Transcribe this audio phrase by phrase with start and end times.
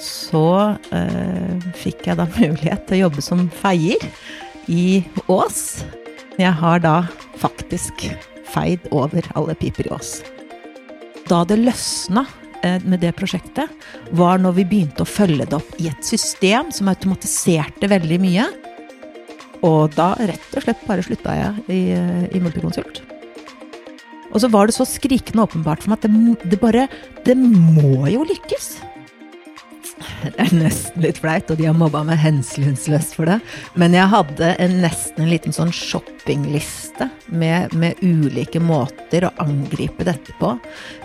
[0.00, 4.08] så eh, fikk jeg da mulighet til å jobbe som feier
[4.70, 5.84] i Ås.
[6.40, 6.96] Jeg har da
[7.40, 8.06] faktisk
[8.50, 10.20] feid over alle piper i Ås.
[11.28, 12.24] Da det løsna
[12.64, 13.70] eh, med det prosjektet,
[14.16, 18.48] var når vi begynte å følge det opp i et system som automatiserte veldig mye.
[19.66, 23.02] Og da rett og slett bare slutta jeg i, eh, i Multiconsult.
[24.30, 26.86] Og så var det så skrikende åpenbart for meg at det, det bare
[27.26, 28.69] Det må jo lykkes!
[30.24, 33.38] Det er nesten litt flaut, og de har mobba meg hensynsløst for det.
[33.80, 40.06] Men jeg hadde en, nesten en liten sånn shoppingliste med, med, ulike måter å angripe
[40.08, 40.52] dette på.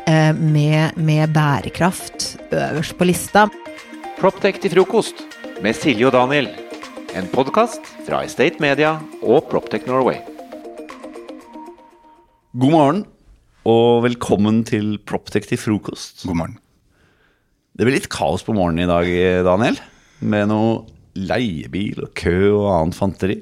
[0.09, 3.48] Eh, med, med, bærekraft øverst på lista.
[4.20, 5.26] Proptech til frokost
[5.63, 6.52] med Silje og Daniel.
[7.16, 10.20] En podkast fra Estate Media og Proptech Norway.
[12.55, 13.05] God morgen
[13.68, 16.27] og velkommen til Proptech til frokost.
[16.27, 16.62] God morgen.
[17.75, 19.09] Det blir litt kaos på morgenen i dag,
[19.43, 19.79] Daniel.
[20.23, 23.37] Med noe leiebil og kø og annet fanteri.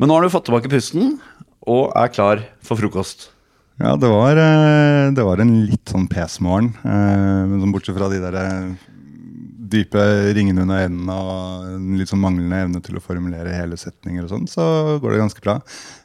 [0.00, 1.18] Men nå har du fått tilbake pusten
[1.68, 3.28] og er klar for frokost.
[3.82, 6.72] Ja, det var, eh, det var en litt sånn pes-morgen.
[6.86, 8.74] Eh, sånn bortsett fra de der eh,
[9.74, 10.04] dype
[10.36, 14.32] ringene under øynene og en litt sånn manglende evne til å formulere hele setninger og
[14.32, 14.64] sånn, så
[15.02, 15.58] går det ganske bra.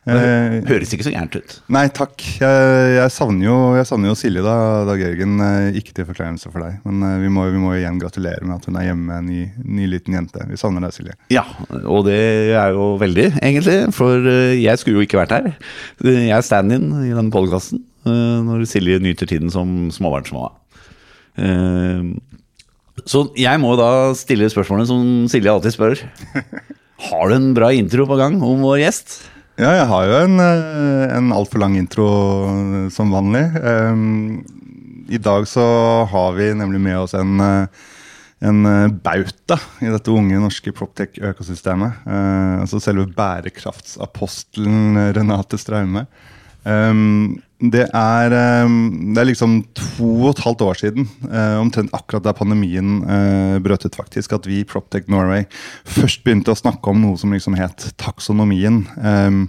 [0.10, 1.56] Det eh, høres ikke så gærent ut.
[1.76, 2.16] Nei, takk.
[2.40, 4.56] Jeg, jeg, savner, jo, jeg savner, jo, Silje, da,
[4.88, 5.36] Dag Jørgen.
[5.46, 8.58] Eh, ikke til forkleinelse for deg, men eh, vi må, vi må, igjen gratulere med
[8.58, 9.44] at hun er hjemme med en ny,
[9.80, 10.46] ny, liten jente.
[10.50, 11.18] Vi savner deg, Silje.
[11.34, 11.46] Ja,
[11.84, 12.20] og det
[12.58, 13.78] er jo veldig, egentlig.
[13.96, 15.52] For jeg skulle jo ikke vært her.
[16.06, 20.54] Jeg er stand-in i denne podkasten når Silje nyter tiden som småbarnsmamma.
[23.10, 26.04] Så jeg må da stille spørsmålet som Silje alltid spør.
[27.10, 29.22] Har du en bra intro på gang om vår gjest?
[29.60, 32.08] Ja, jeg har jo en, eh, en altfor lang intro
[32.48, 33.44] eh, som vanlig.
[33.60, 34.40] Um,
[35.12, 35.66] I dag så
[36.08, 37.68] har vi nemlig med oss en, eh,
[38.40, 38.64] en
[39.04, 42.06] bauta i dette unge norske Proptech-økosystemet.
[42.08, 46.06] Altså selve bærekraftsapostelen Renate Straume.
[46.64, 48.34] Um, det, er,
[48.64, 48.76] um,
[49.12, 53.58] det er liksom to og et halvt år siden, uh, omtrent akkurat da pandemien uh,
[53.64, 55.44] brøt ut, faktisk, at vi i Proptech Norway
[55.84, 58.86] først begynte å snakke om noe som liksom het taksonomien.
[59.04, 59.42] Um,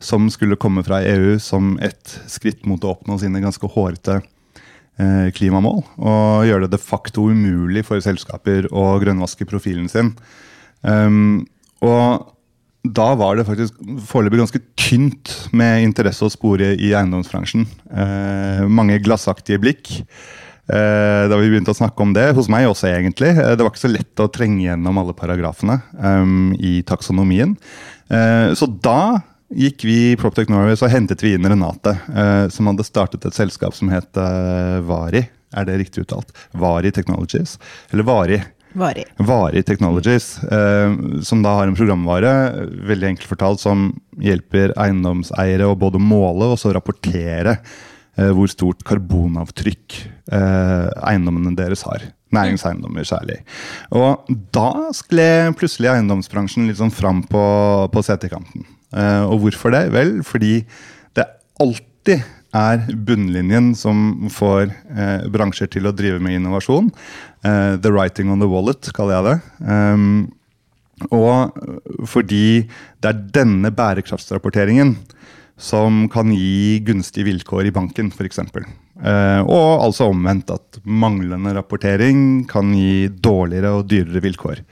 [0.00, 5.28] som skulle komme fra EU som et skritt mot å oppnå sine ganske hårete uh,
[5.36, 5.84] klimamål.
[6.00, 10.14] Og gjøre det de facto umulig for selskaper å grønnvaske profilen sin.
[10.80, 11.44] Um,
[11.84, 12.32] og
[12.94, 13.78] da var det faktisk
[14.08, 17.66] foreløpig ganske tynt med interesse å spore i eiendomsbransjen.
[17.90, 22.30] Eh, mange glassaktige blikk eh, da vi begynte å snakke om det.
[22.36, 23.32] Hos meg også, egentlig.
[23.34, 27.56] Eh, det var ikke så lett å trenge gjennom alle paragrafene um, i taksonomien.
[28.08, 29.00] Eh, så da
[29.48, 33.36] gikk vi i Proptech Norway så hentet vi inn Renate, eh, som hadde startet et
[33.36, 35.24] selskap som het eh, Vari.
[35.56, 36.34] Er det riktig uttalt?
[36.52, 37.56] Vari Technologies.
[37.92, 38.42] Eller Vari.
[38.76, 39.04] Vari.
[39.16, 40.92] Varig Technologies, eh,
[41.24, 42.32] som da har en programvare
[42.88, 43.90] veldig enkelt fortalt, som
[44.20, 47.56] hjelper eiendomseiere å både måle og så rapportere
[48.18, 49.98] eh, hvor stort karbonavtrykk
[50.32, 52.10] eh, eiendommene deres har.
[52.34, 53.38] Næringseiendommer særlig.
[53.96, 57.44] Og da skled plutselig eiendomsbransjen litt sånn fram på,
[57.94, 58.66] på setekanten.
[58.92, 59.86] Eh, og hvorfor det?
[59.94, 60.60] Vel, fordi
[61.16, 61.24] det
[61.62, 62.26] alltid
[62.56, 66.90] er bunnlinjen som får eh, bransjer til å drive med innovasjon.
[67.44, 69.36] Eh, the writing on the wallet, kaller jeg det.
[69.68, 70.08] Um,
[71.14, 71.54] og
[72.08, 72.66] fordi
[72.98, 74.96] det er denne bærekraftsrapporteringen
[75.58, 78.40] som kan gi gunstige vilkår i banken, f.eks.
[78.48, 84.62] Eh, og altså omvendt at manglende rapportering kan gi dårligere og dyrere vilkår.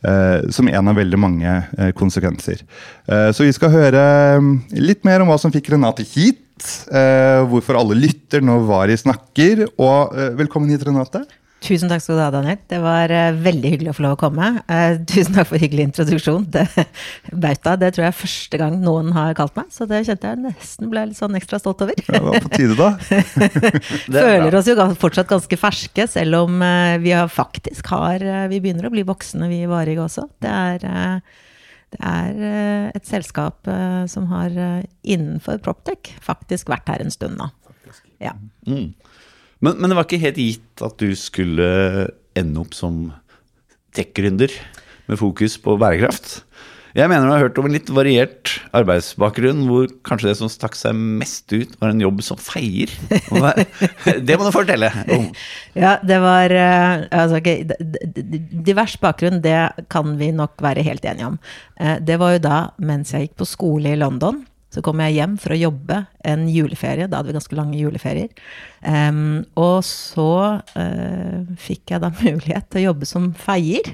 [0.00, 2.62] Uh, som en av veldig mange uh, konsekvenser.
[3.04, 4.04] Uh, så vi skal høre
[4.72, 6.39] litt mer om hva som fikk Renate hit
[6.92, 9.66] eh, hvorfor alle lytter når Vari snakker.
[9.80, 11.24] Og eh, velkommen hit, Renate.
[11.60, 12.56] Tusen takk skal du ha, Daniel.
[12.72, 14.46] Det var uh, veldig hyggelig å få lov å komme.
[14.64, 16.46] Uh, tusen takk for hyggelig introduksjon.
[16.54, 16.64] Det,
[17.34, 20.40] bauta, det tror jeg er første gang noen har kalt meg, så det kjente jeg
[20.46, 22.00] nesten ble litt sånn ekstra stolt over.
[22.00, 22.88] Ja, det var på tide, da.
[24.30, 28.88] Føler oss jo fortsatt ganske ferske, selv om uh, vi har faktisk har Vi begynner
[28.88, 30.30] å bli voksne, vi i Varig også.
[30.40, 31.20] Det er
[31.90, 37.14] det er eh, et selskap eh, som har eh, innenfor Proptech faktisk vært her en
[37.14, 37.48] stund nå.
[38.22, 38.36] Ja.
[38.68, 38.92] Mm.
[39.60, 41.66] Men, men, det var ikke helt gitt at du skulle
[42.38, 43.08] ende opp som
[43.96, 44.54] tech-gründer
[45.10, 46.44] med fokus på bærekraft?
[46.96, 50.74] Jeg mener du har hørt om en litt variert arbeidsbakgrunn, hvor kanskje det som stakk
[50.78, 52.90] seg mest ut, var en jobb som feier.
[54.26, 55.28] Det må du fortelle om.
[55.80, 57.62] Ja, det var eh, altså, okay,
[58.66, 61.38] Divers bakgrunn, det kan vi nok være helt enige om.
[61.78, 64.42] Eh, det var jo da mens jeg gikk på skole i London.
[64.70, 65.96] Så kom jeg hjem for å jobbe
[66.26, 67.08] en juleferie.
[67.10, 68.30] Da hadde vi ganske lange juleferier.
[69.58, 73.90] Og så uh, fikk jeg da mulighet til å jobbe som feier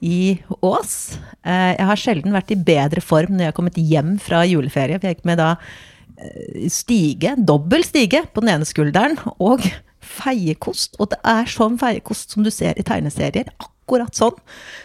[0.00, 1.18] i Ås.
[1.46, 4.98] Uh, jeg har sjelden vært i bedre form når jeg har kommet hjem fra juleferie.
[4.98, 9.64] For jeg gikk med da uh, stige, dobbel stige på den ene skulderen, og
[10.10, 10.96] feiekost.
[11.00, 13.52] Og det er sånn feiekost som du ser i tegneserier.
[13.60, 14.36] Akkurat sånn.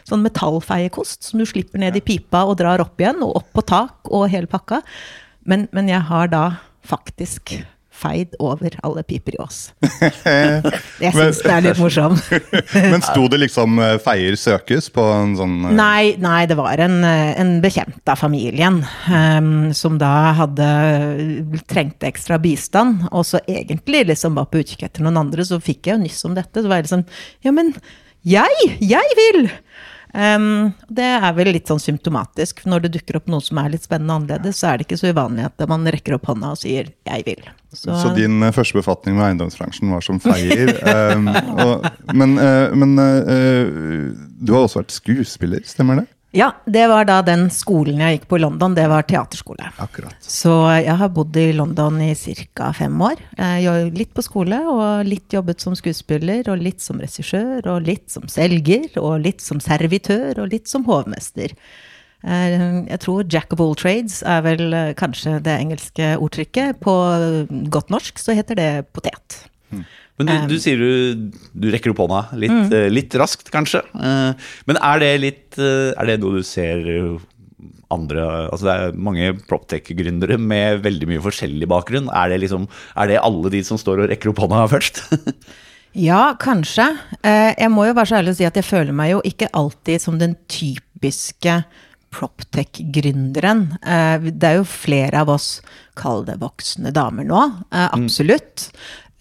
[0.07, 3.65] Sånn metallfeiekost som du slipper ned i pipa og drar opp igjen, og opp på
[3.65, 4.81] tak og hele pakka.
[5.45, 6.45] Men, men jeg har da
[6.85, 7.56] faktisk
[7.95, 9.59] feid over alle piper i Ås.
[11.03, 12.21] Jeg syns det er litt morsomt.
[12.92, 16.81] Men sto det liksom eh, 'feier søkes' på en sånn eh, Nei, nei, det var
[16.83, 20.69] en, eh, en bekjent av familien um, som da hadde
[21.69, 25.89] trengte ekstra bistand, og så egentlig liksom var på utkikk etter noen andre, så fikk
[25.89, 26.62] jeg jo nyss om dette.
[26.62, 27.06] Så var jeg liksom
[27.45, 27.74] Ja, men
[28.25, 28.71] jeg!
[28.81, 29.45] Jeg vil!
[30.15, 32.63] Um, det er vel litt sånn symptomatisk.
[32.69, 35.00] Når det dukker opp noe som er litt spennende og annerledes, så er det ikke
[35.01, 37.50] så uvanlig at man rekker opp hånda og sier 'jeg vil'.
[37.75, 40.71] Så, så din uh, første befatning med eiendomsbransjen var som feier.
[41.17, 41.27] um,
[41.59, 41.83] og,
[42.15, 46.07] men, uh, men uh, du har også vært skuespiller, stemmer det?
[46.35, 48.73] Ja, det var da den skolen jeg gikk på i London.
[48.75, 49.69] Det var teaterskole.
[49.79, 50.17] Akkurat.
[50.19, 50.51] Så
[50.83, 52.73] jeg har bodd i London i ca.
[52.75, 53.21] fem år.
[53.95, 58.27] Litt på skole, og litt jobbet som skuespiller, og litt som regissør, og litt som
[58.27, 61.55] selger, og litt som servitør, og litt som hovmester.
[62.25, 66.81] Jeg tror 'jack of all trades' er vel kanskje det engelske ordtrykket.
[66.81, 66.95] På
[67.69, 69.45] godt norsk så heter det potet.
[70.17, 72.69] Men du, du sier du, du rekker opp hånda litt, Mm.
[72.71, 73.81] eh, litt raskt, kanskje.
[74.00, 74.31] Eh,
[74.69, 76.85] Men er det litt eh, Er det noe du ser
[77.91, 82.07] andre Altså det er mange proptech-gründere med veldig mye forskjellig bakgrunn.
[82.15, 85.03] Er det liksom Er det alle de som står og rekker opp hånda først?
[85.95, 86.89] Ja, kanskje.
[87.23, 90.01] Jeg må jo være så ærlig å si at jeg føler meg jo ikke alltid
[90.03, 91.62] som den typiske
[92.15, 93.65] proptech-gründeren.
[94.25, 95.62] Det er jo flere av oss,
[96.00, 97.41] kall det voksne damer nå,
[97.71, 98.69] eh, absolutt.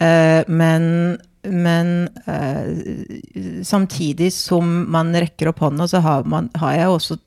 [0.01, 6.89] Eh, Men, men eh, samtidig som man rekker opp hånda, så har, man, har jeg
[6.89, 7.19] også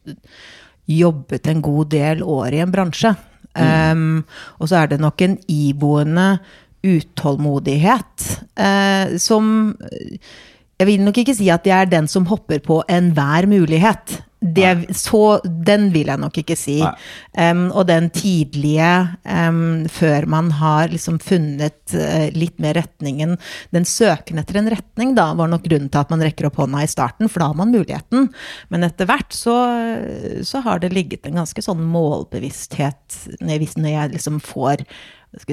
[0.87, 3.15] jobbet en god del år i en bransje.
[3.57, 4.21] Um,
[4.61, 6.37] og så er det nok en iboende
[6.85, 9.73] utålmodighet uh, som
[10.77, 14.19] Jeg vil nok ikke si at jeg er den som hopper på enhver mulighet.
[14.37, 16.75] Det, så, den vil jeg nok ikke si.
[17.33, 18.91] Um, og den tidlige,
[19.25, 23.33] um, før man har liksom funnet uh, litt mer retningen
[23.73, 26.85] Den søken etter en retning da, var nok grunnen til at man rekker opp hånda
[26.85, 28.29] i starten, for da har man muligheten.
[28.69, 29.57] Men etter hvert så,
[30.45, 34.85] så har det ligget en ganske sånn målbevissthet når jeg, når jeg liksom får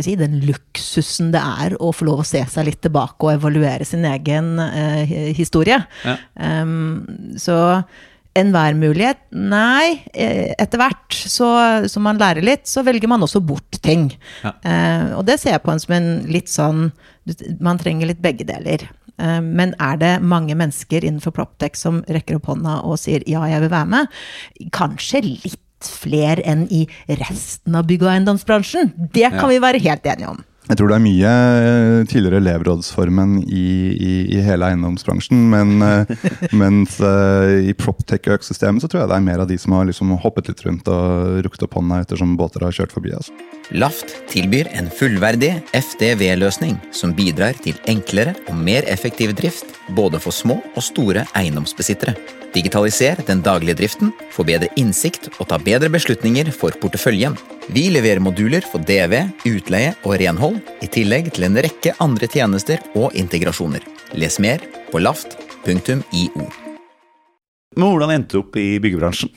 [0.00, 3.87] si, den luksusen det er å få lov å se seg litt tilbake og evaluere
[3.88, 5.81] sin egen eh, historie.
[6.05, 6.17] Ja.
[6.38, 7.59] Um, så
[8.35, 9.21] enhver mulighet?
[9.31, 10.03] Nei.
[10.12, 11.49] eh, Etter hvert så,
[11.91, 14.09] som man lærer litt, så velger man også bort ting.
[14.43, 14.55] Ja.
[14.65, 16.88] Uh, og det ser jeg på en som en litt sånn
[17.65, 18.82] Man trenger litt begge deler.
[19.17, 23.44] Eh, men er det mange mennesker innenfor Proptech som rekker opp hånda og sier ja,
[23.50, 24.19] jeg vil være med?
[24.75, 28.92] Kanskje litt flere enn i resten av bygg- og eiendomsbransjen.
[29.12, 29.46] Det kan Ja.
[29.48, 30.44] vi være helt enige om.
[30.64, 35.43] Jeg tror det er mye eh, tidligere elevrådsformen i, i, i hele eiendomsbransjen.
[35.52, 36.31] Men, eh,
[36.62, 40.14] mens eh, i proptech-økosystemet så tror jeg det er mer av de som har liksom
[40.22, 43.12] hoppet litt rundt og rukket opp hånda ettersom båter har kjørt forbi.
[43.12, 43.37] Altså.
[43.76, 50.32] Laft tilbyr en fullverdig FDV-løsning som bidrar til enklere og mer effektiv drift både for
[50.32, 52.16] små og store eiendomsbesittere.
[52.55, 57.35] Digitaliser den daglige driften, få bedre innsikt og ta bedre beslutninger for porteføljen.
[57.75, 59.16] Vi leverer moduler for DV,
[59.49, 63.84] utleie og renhold, i tillegg til en rekke andre tjenester og integrasjoner.
[64.18, 66.46] Les mer på laft.io.
[67.75, 69.32] Men hvordan endte du opp i byggebransjen?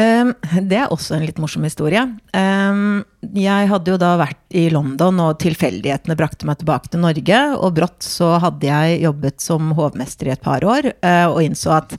[0.00, 0.32] Um,
[0.64, 2.02] det er også en litt morsom historie.
[2.32, 3.02] Um,
[3.36, 7.40] jeg hadde jo da vært i London, og tilfeldighetene brakte meg tilbake til Norge.
[7.58, 11.74] Og brått så hadde jeg jobbet som hovmester i et par år, uh, og innså
[11.76, 11.96] at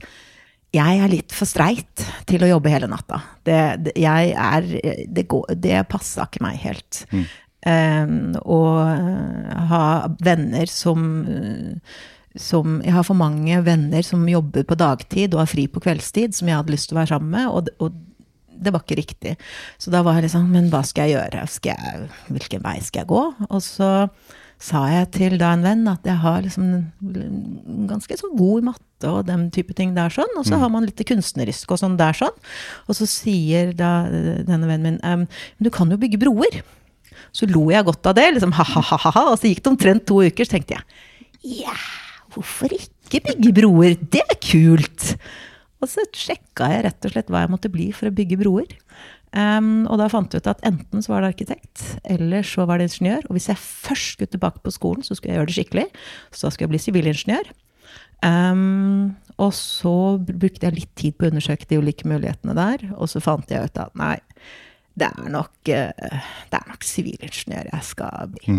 [0.72, 3.20] jeg er litt for streit til å jobbe hele natta.
[3.44, 4.68] Det, det, jeg er,
[5.06, 7.04] det, går, det passa ikke meg helt.
[7.12, 7.26] Um,
[7.62, 9.84] og uh, ha
[10.24, 11.92] venner som uh,
[12.32, 16.32] som Jeg har for mange venner som jobber på dagtid og har fri på kveldstid,
[16.32, 17.92] som jeg hadde lyst til å være sammen med, og, og
[18.62, 19.34] det var ikke riktig.
[19.80, 21.42] Så da var jeg liksom Men hva skal jeg gjøre?
[21.50, 23.24] Skal jeg, hvilken vei skal jeg gå?
[23.48, 23.90] Og så
[24.62, 26.68] sa jeg til da en venn at jeg har liksom
[27.90, 30.86] ganske så god i matte og den type ting der sånn, og så har man
[30.86, 32.36] litt kunstnerisk og sånn der sånn.
[32.86, 36.60] Og så sier da denne vennen min ehm, men du kan jo bygge broer.
[37.32, 40.46] Så lo jeg godt av det, liksom ha-ha-ha, og så gikk det omtrent to uker,
[40.46, 41.74] så tenkte jeg ja,
[42.34, 43.96] hvorfor ikke bygge broer?
[43.98, 45.14] Det er kult!
[45.82, 48.76] Og så sjekka jeg rett og slett hva jeg måtte bli for å bygge broer.
[49.32, 52.78] Um, og da fant jeg ut at enten så var det arkitekt, eller så var
[52.78, 53.26] det ingeniør.
[53.26, 55.86] Og hvis jeg først skulle tilbake på skolen, så skulle jeg gjøre det skikkelig.
[56.30, 57.52] Så skulle jeg bli sivilingeniør.
[58.22, 63.10] Um, og så brukte jeg litt tid på å undersøke de ulike mulighetene der, og
[63.10, 64.14] så fant jeg ut at nei,
[64.98, 65.92] det er nok, eh,
[66.50, 68.58] det er nok sivilingeniør jeg skal bli.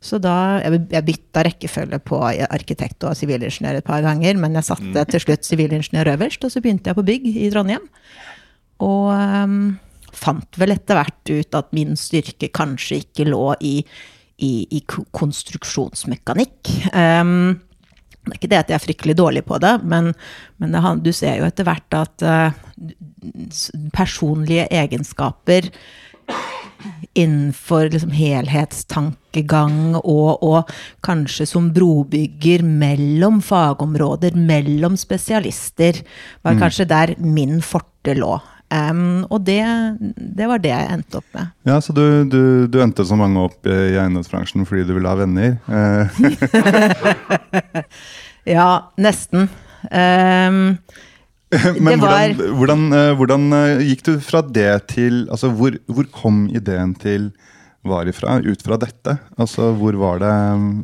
[0.00, 4.64] Så da, jeg, jeg bytta rekkefølge på arkitekt og sivilingeniør et par ganger, men jeg
[4.64, 7.84] satte til slutt sivilingeniør øverst, og så begynte jeg på bygg i Trondheim.
[8.80, 9.58] Og um,
[10.16, 13.74] fant vel etter hvert ut at min styrke kanskje ikke lå i,
[14.40, 16.70] i, i konstruksjonsmekanikk.
[16.94, 17.60] Um,
[18.24, 20.10] det er ikke det at jeg er fryktelig dårlig på det, men,
[20.60, 22.69] men det, du ser jo etter hvert at s-
[23.94, 25.70] personlige egenskaper
[27.18, 30.70] innenfor liksom helhetstankegang og, og
[31.04, 36.00] kanskje som brobygger mellom fagområder, mellom spesialister,
[36.46, 38.38] var kanskje der min forte lå.
[38.70, 39.58] Um, og det,
[40.38, 41.50] det var det jeg endte opp med.
[41.66, 45.18] Ja, Så du, du, du endte så mange opp i eiendomsbransjen fordi du ville ha
[45.18, 45.58] venner?
[45.66, 46.06] Eh,
[48.54, 49.50] Ja, nesten.
[49.90, 50.78] Em,
[51.80, 55.74] Men Det var- hvordan, hvordan, eh, hvordan eh, gikk du fra det til Altså, hvor,
[55.90, 57.30] hvor kom ideen til
[57.82, 59.14] var ifra, ut fra dette?
[59.40, 60.32] Altså, hvor var det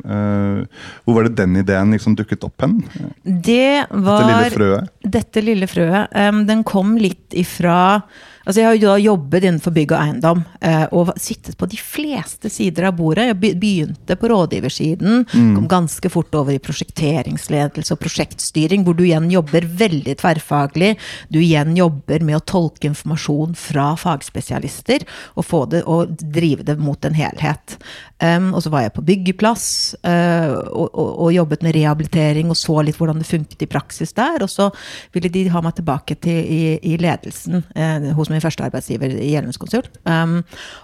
[0.09, 0.63] uh,
[1.05, 2.79] Hvor var det den ideen liksom dukket opp hen?
[3.23, 4.89] det var Dette lille frøet?
[5.17, 8.01] Dette lille frøet, um, den kom litt ifra
[8.47, 11.79] Altså jeg har jo da jobbet innenfor bygg og eiendom, eh, og sittet på de
[11.81, 13.25] fleste sider av bordet.
[13.27, 19.27] Jeg begynte på rådgiversiden, kom ganske fort over i prosjekteringsledelse og prosjektstyring, hvor du igjen
[19.33, 20.93] jobber veldig tverrfaglig.
[21.27, 25.03] Du igjen jobber med å tolke informasjon fra fagspesialister,
[25.35, 27.75] og, få det, og drive det mot en helhet.
[28.23, 29.67] Um, og så var jeg på byggeplass,
[30.07, 34.15] uh, og, og, og jobbet med rehabilitering, og så litt hvordan det funket i praksis
[34.17, 34.39] der.
[34.45, 34.71] Og så
[35.13, 39.33] ville de ha meg tilbake til, i, i ledelsen uh, hos min første arbeidsgiver i
[39.33, 39.99] Gjelmundskonsult.
[40.07, 40.39] Um,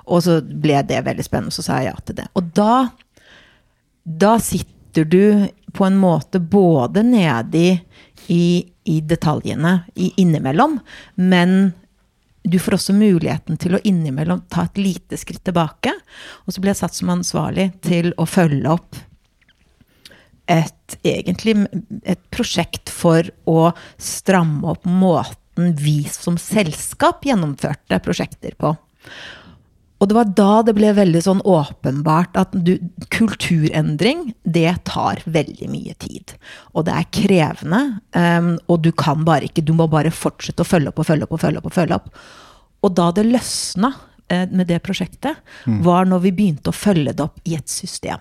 [0.10, 2.28] og så ble det veldig spennende, så sa jeg ja til det.
[2.40, 2.74] Og da,
[4.04, 7.70] da sitter du på en måte både nedi
[8.34, 8.46] i,
[8.90, 10.78] i detaljene i innimellom,
[11.16, 11.74] men
[12.44, 15.94] du får også muligheten til å innimellom ta et lite skritt tilbake.
[16.44, 19.00] Og så ble jeg satt som ansvarlig til å følge opp
[20.52, 21.56] et, egentlig,
[22.04, 28.74] et prosjekt for å stramme opp måten vi som selskap gjennomførte prosjekter på.
[30.02, 32.74] Og det var da det ble veldig sånn åpenbart at du,
[33.14, 36.34] kulturendring, det tar veldig mye tid.
[36.76, 40.68] Og det er krevende, um, og du kan bare ikke, du må bare fortsette å
[40.68, 41.70] følge opp og følge opp og følge opp.
[41.70, 42.10] Og følge opp.
[42.84, 43.94] Og da det løsna
[44.28, 45.40] eh, med det prosjektet,
[45.88, 48.20] var når vi begynte å følge det opp i et system.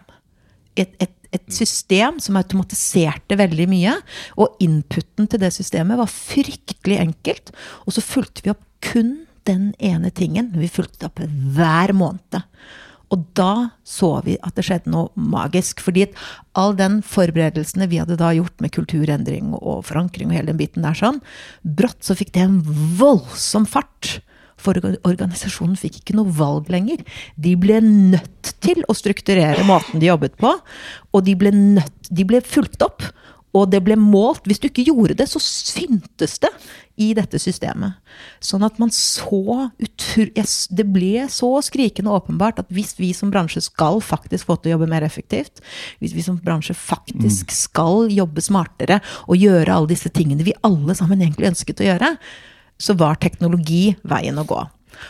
[0.79, 3.97] Et, et, et system som automatiserte veldig mye,
[4.37, 7.53] og inputen til det systemet var fryktelig enkelt.
[7.87, 10.53] Og så fulgte vi opp kun den ene tingen.
[10.55, 12.43] Vi fulgte opp hver måned.
[13.13, 15.83] Og da så vi at det skjedde noe magisk.
[15.85, 16.07] Fordi
[16.59, 20.87] all den forberedelsene vi hadde da gjort med kulturendring og forankring og hele den biten
[20.87, 21.21] der sånn,
[21.63, 22.61] brått så fikk det en
[22.99, 24.21] voldsom fart.
[24.63, 27.03] For organisasjonen fikk ikke noe valg lenger.
[27.41, 30.55] De ble nødt til å strukturere måten de jobbet på,
[31.13, 33.05] og de ble, nødt, de ble fulgt opp.
[33.53, 34.47] Og det ble målt.
[34.49, 36.49] Hvis du ikke gjorde det, så syntes det
[37.01, 37.99] i dette systemet.
[38.41, 40.31] Sånn at man så utur...
[40.33, 44.75] Det ble så skrikende åpenbart at hvis vi som bransje skal faktisk få til å
[44.77, 45.61] jobbe mer effektivt,
[46.01, 50.97] hvis vi som bransje faktisk skal jobbe smartere og gjøre alle disse tingene vi alle
[50.97, 52.15] sammen egentlig ønsket å gjøre,
[52.81, 54.63] så var teknologi veien å gå.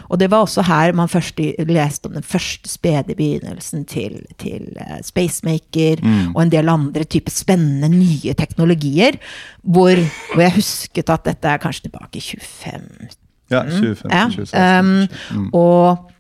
[0.08, 4.68] Og det var også her man først leste om den første spede begynnelsen til, til
[5.04, 6.02] Spacemaker Spacemaker
[6.34, 9.18] og en del andre typer spennende nye teknologier,
[9.62, 9.98] hvor,
[10.32, 13.18] hvor jeg husket at dette er kanskje tilbake i 25
[13.52, 15.10] Ja, 2015, ja, 2016.
[15.36, 16.12] um, og,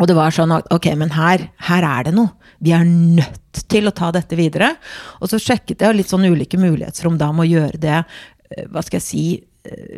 [0.00, 2.32] og det var sånn at ok, men her, her er det noe.
[2.62, 4.72] Vi er nødt til å ta dette videre.
[5.20, 8.02] Og så sjekket jeg litt sånn ulike mulighetsrom da med å gjøre det,
[8.54, 9.46] eh, hva skal jeg si, eh,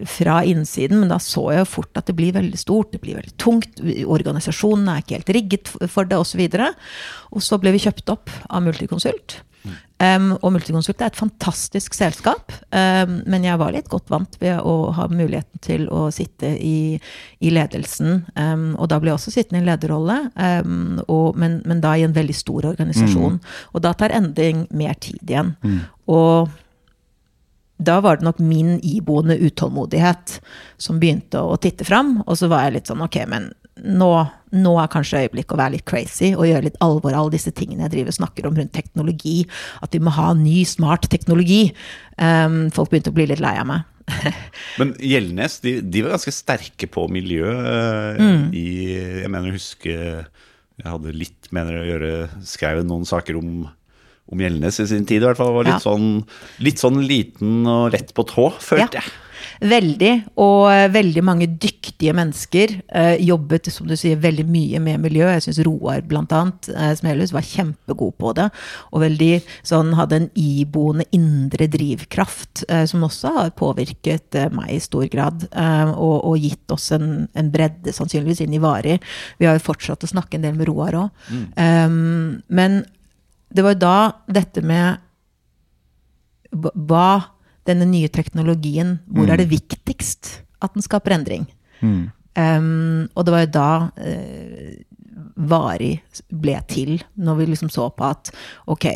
[0.04, 3.16] fra innsiden, men da så jeg jo fort at det blir veldig stort, det blir
[3.16, 6.42] veldig tungt, organisasjonen er ikke helt rigget for det, osv.
[6.44, 6.68] Og, så
[7.32, 9.40] og så ble vi kjøpt opp av Multiconsult.
[10.02, 14.58] Um, og Multiconsult er et fantastisk selskap, um, men jeg var litt godt vant ved
[14.60, 16.98] å ha muligheten til å sitte i,
[17.40, 18.24] i ledelsen.
[18.34, 20.18] Um, og da ble jeg også sittende i en lederrolle,
[21.06, 23.38] og, men, men da i en veldig stor organisasjon.
[23.72, 25.54] Og da tar endring mer tid igjen.
[26.10, 26.52] Og
[27.82, 30.38] da var det nok min iboende utålmodighet
[30.80, 32.20] som begynte å titte fram.
[32.26, 33.50] Og så var jeg litt sånn ok, men
[33.82, 34.10] nå,
[34.54, 37.50] nå er kanskje øyeblikket å være litt crazy og gjøre litt alvor av alle disse
[37.56, 39.36] tingene jeg driver og snakker om rundt teknologi.
[39.82, 41.66] At vi må ha ny, smart teknologi.
[42.14, 43.90] Um, folk begynte å bli litt lei av meg.
[44.78, 47.48] Men Gjeldnes de, de var ganske sterke på miljø.
[47.48, 48.50] uh, Mm.
[48.54, 48.68] I,
[49.24, 52.10] jeg mener å huske Jeg hadde litt mener å gjøre
[52.46, 53.64] skrev noen saker om,
[54.32, 55.22] om Gjeldnes i sin tid.
[55.22, 55.90] i hvert fall var litt, Ja.
[55.90, 56.24] sånn,
[56.60, 59.00] litt sånn liten og lett på tå, følte Ja.
[59.00, 59.12] jeg.
[59.60, 65.00] Veldig, og eh, veldig mange dyktige mennesker eh, jobbet som du sier, veldig mye med
[65.04, 65.26] miljø.
[65.30, 68.50] Jeg syns Roar annet, eh, Smelhus var kjempegod på det.
[68.92, 74.70] Og veldig sånn hadde en iboende indre drivkraft, eh, som også har påvirket eh, meg
[74.74, 75.46] i stor grad.
[75.52, 78.98] Eh, og, og gitt oss en, en bredde, sannsynligvis, inn i Vari.
[79.38, 81.10] Vi har jo fortsatt å snakke en del med Roar òg.
[82.48, 82.84] men
[83.54, 83.96] det var jo da
[84.40, 84.98] dette med
[86.54, 87.30] hva-
[87.66, 91.46] denne nye teknologien, hvor er det viktigst at den skaper endring?
[92.34, 94.74] Um, og det var jo da uh,
[95.50, 95.96] varig
[96.34, 98.32] ble til, når vi liksom så på at
[98.70, 98.86] ok,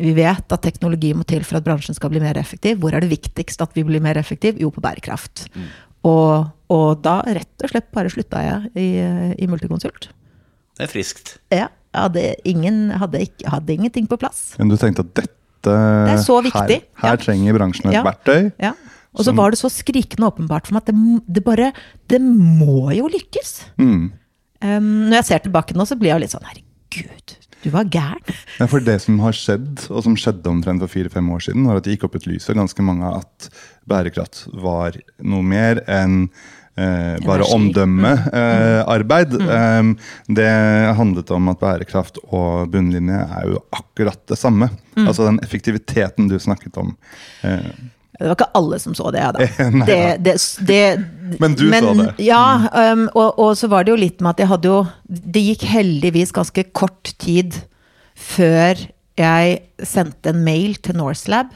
[0.00, 2.78] vi vet at teknologi må til for at bransjen skal bli mer effektiv.
[2.82, 4.58] Hvor er det viktigst at vi blir mer effektiv?
[4.60, 5.46] Jo, på bærekraft.
[6.08, 8.88] Og, og da rett og slett bare slutta jeg i,
[9.44, 10.08] i Multiconsult.
[10.76, 11.36] Det er friskt.
[11.52, 14.54] Ja, hadde, ingen, hadde, ikke, hadde ingenting på plass.
[14.58, 17.20] Men du tenkte at dette Det er så viktig, Her, her ja.
[17.20, 18.04] trenger bransjen et Ja.
[18.06, 18.52] verktøy.
[18.62, 18.72] Ja.
[19.12, 21.72] Og så var det så skrikende åpenbart for meg at det, det bare
[22.08, 23.64] Det må jo lykkes.
[23.76, 24.12] Mm.
[24.62, 27.84] Um, når jeg ser tilbake nå, så blir jeg jo litt sånn Herregud, du var
[27.92, 28.36] gæren.
[28.60, 31.80] Ja, for det som har skjedd, og som skjedde omtrent for fire-fem år siden, var
[31.80, 33.48] at det gikk opp et lys for ganske mange at
[33.88, 36.30] bærekraft var noe mer enn
[36.78, 39.36] eh, bare omdømmearbeid.
[39.40, 39.92] Eh,
[40.28, 40.50] det
[40.96, 44.70] handlet om at bærekraft og bunnlinje er jo akkurat det samme.
[44.96, 46.94] Altså den effektiviteten du snakket om.
[47.42, 47.72] Eh,
[48.20, 49.46] Det var ikke alle som så det, da.
[49.72, 50.34] Nei, det, det,
[50.68, 52.08] det, Men du så det.
[52.20, 55.40] Ja, um, og, og så var det jo litt med at jeg hadde jo Det
[55.46, 57.62] gikk heldigvis ganske kort tid
[58.20, 58.76] før
[59.16, 59.56] jeg
[59.88, 61.48] sendte en mail til Norselab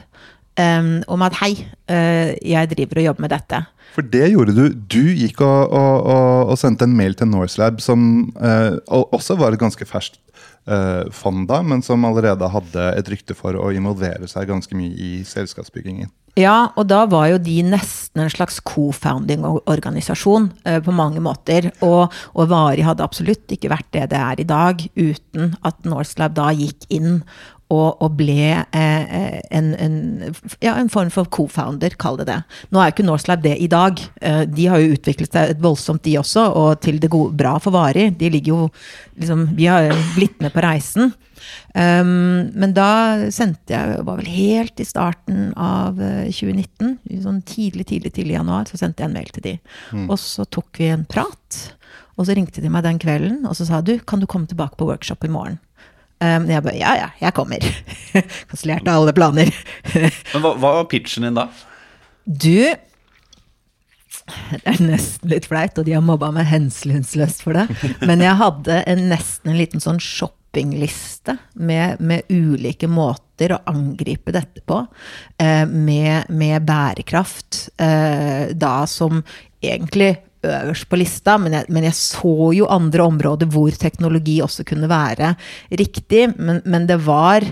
[0.59, 1.53] um, om at hei,
[1.91, 3.63] uh, jeg driver og jobber med dette.
[3.95, 4.65] For det gjorde du.
[4.91, 9.55] Du gikk og, og, og, og sendte en mail til Norselab, som eh, også var
[9.55, 10.19] et ganske ferskt
[10.67, 14.91] eh, fond da, men som allerede hadde et rykte for å involvere seg ganske mye
[14.99, 16.11] i selskapsbyggingen.
[16.35, 21.69] Ja, og da var jo de nesten en slags co-founding-organisasjon eh, på mange måter.
[21.79, 26.35] Og, og Vari hadde absolutt ikke vært det det er i dag, uten at Norselab
[26.35, 27.21] da gikk inn
[27.73, 29.95] og, og ble eh, en, en,
[30.61, 32.39] ja, en form for co-founder, kall det det.
[32.69, 34.01] Nå er jo ikke Norselab det i dag.
[34.21, 37.73] Eh, de har jo utviklet seg voldsomt, de også, og til det gode, bra for
[37.73, 38.11] varig.
[38.19, 38.67] De ligger jo
[39.15, 41.13] liksom Vi har blitt med på reisen.
[41.75, 47.87] Um, men da sendte jeg, var vel helt i starten av eh, 2019, sånn tidlig,
[47.91, 49.55] tidlig, tidlig januar, så sendte jeg en mail til de.
[50.05, 51.59] Og så tok vi en prat,
[52.15, 54.79] og så ringte de meg den kvelden, og så sa du, kan du komme tilbake
[54.79, 55.59] på workshop i morgen?
[56.23, 57.63] Um, jeg bare, ja ja, jeg kommer.
[58.49, 59.51] Kansellerte alle planer.
[60.33, 61.49] Men hva, hva var pitchen din da?
[62.25, 62.71] Du
[64.25, 67.67] Det er nesten litt flaut, og de har mobba meg hensynsløst for det.
[68.07, 74.33] Men jeg hadde en, nesten en liten sånn shoppingliste med, med ulike måter å angripe
[74.33, 74.79] dette på.
[75.37, 77.67] Eh, med, med bærekraft.
[77.75, 79.19] Eh, da som
[79.61, 80.15] egentlig
[80.47, 84.89] øverst på lista, men jeg, men jeg så jo andre områder hvor teknologi også kunne
[84.91, 85.35] være
[85.71, 86.27] riktig.
[86.37, 87.45] Men, men det var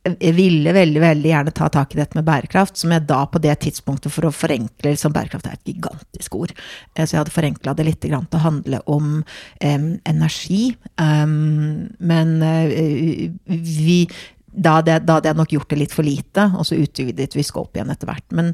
[0.00, 3.40] jeg ville veldig veldig gjerne ta tak i dette med bærekraft, som jeg da på
[3.44, 6.54] det tidspunktet, for å forenkle liksom Bærekraft er et gigantisk ord.
[6.94, 10.74] eh, Så jeg hadde forenkla det litt til å handle om um, energi.
[10.96, 14.06] Um, men uh, vi
[14.50, 17.92] da hadde jeg nok gjort det litt for lite, og så utvidet vi scope igjen
[17.92, 18.26] etter hvert.
[18.34, 18.50] Men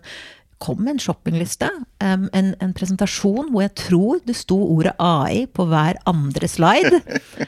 [0.58, 1.68] kom med en shoppingliste,
[2.00, 7.02] um, en, en presentasjon hvor jeg tror det sto ordet AI på hver andre slide.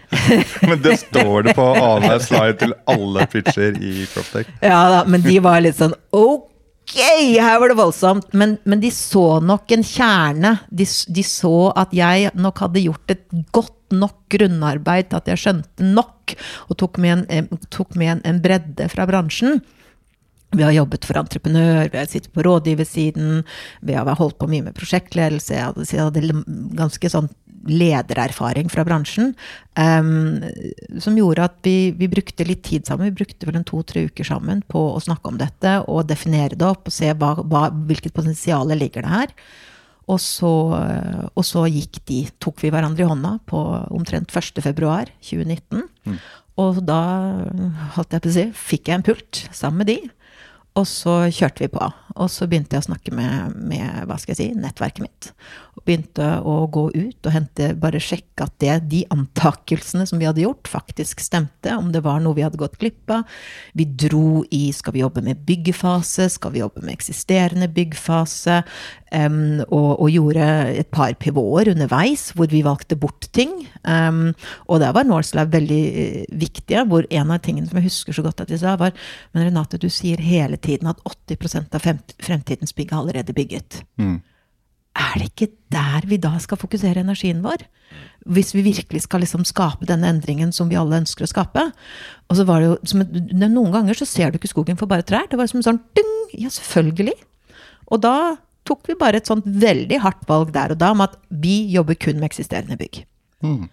[0.68, 4.50] Men det står det på annenhver slide til alle pitcher i Croptech.
[4.64, 6.94] Ja da, men de var litt sånn ok,
[7.38, 8.28] her var det voldsomt.
[8.36, 10.54] Men, men de så nok en kjerne.
[10.68, 13.24] De, de så at jeg nok hadde gjort et
[13.56, 16.36] godt nok grunnarbeid til at jeg skjønte nok,
[16.68, 19.62] og tok med en, tok med en, en bredde fra bransjen.
[20.56, 23.42] Vi har jobbet for entreprenør, vi har sittet på rådgiversiden,
[23.84, 25.52] vi har holdt på mye med prosjektledelse.
[25.52, 26.44] Jeg hadde, jeg hadde
[26.78, 27.28] ganske sånn
[27.68, 29.34] ledererfaring fra bransjen.
[29.76, 30.40] um,
[31.02, 33.10] som gjorde at vi, vi brukte litt tid sammen.
[33.10, 36.66] Vi brukte vel en to-tre uker sammen på å snakke om dette og definere det
[36.66, 39.34] opp og se hva, hva, hvilket potensial ligger det her.
[40.08, 40.50] Og så,
[41.36, 43.58] og så gikk de, tok vi hverandre i hånda på
[43.92, 44.62] omtrent 1.
[44.64, 45.84] februar 2019.
[46.58, 47.00] Og da,
[47.98, 49.98] holdt jeg på å si, fikk jeg en pult sammen med de.
[50.78, 51.86] Og så kjørte vi på.
[52.18, 55.30] Og så begynte jeg å snakke med, med hva skal jeg si, nettverket mitt.
[55.78, 60.26] Og begynte å gå ut og hente, bare sjekke at det, de antakelsene som vi
[60.26, 61.74] hadde gjort, faktisk stemte.
[61.76, 63.26] Om det var noe vi hadde gått glipp av.
[63.78, 68.62] Vi dro i skal vi jobbe med byggefase, skal vi jobbe med eksisterende byggfase?
[69.08, 70.44] Um, og, og, gjorde
[70.82, 73.54] et par pivåer underveis hvor vi valgte bort ting.
[73.86, 74.34] Um,
[74.68, 78.26] og der var Norselab veldig uh, viktige, hvor en av tingene som jeg husker så
[78.26, 78.92] godt at de sa, var
[79.32, 83.82] Men Renate, du sier hele tiden at 80% av fremtidens bygg er allerede bygget.
[83.96, 84.18] Mm.
[85.08, 87.64] Er det ikke der vi da skal fokusere energien vår?
[88.28, 91.64] Hvis vi virkelig skal liksom skape denne endringen som vi alle ønsker å skape.
[92.28, 93.04] Og så var det jo, som,
[93.40, 95.30] Noen ganger så ser du ikke skogen for bare trær.
[95.30, 96.12] Det var som sånn ding!
[96.36, 97.16] Ja, selvfølgelig.
[97.88, 98.36] Og da
[98.68, 101.96] tok vi bare et sånt veldig hardt valg der og da om at vi jobber
[101.96, 103.02] kun med eksisterende bygg.
[103.44, 103.68] Mm.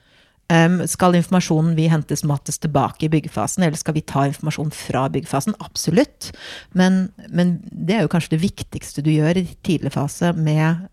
[0.46, 5.08] Um, skal informasjonen vi hentes, mattes tilbake i byggefasen, eller skal vi ta informasjon fra
[5.10, 5.56] byggefasen?
[5.66, 6.30] Absolutt.
[6.78, 10.86] Men, men det er jo kanskje det viktigste du gjør i tidlig fase med,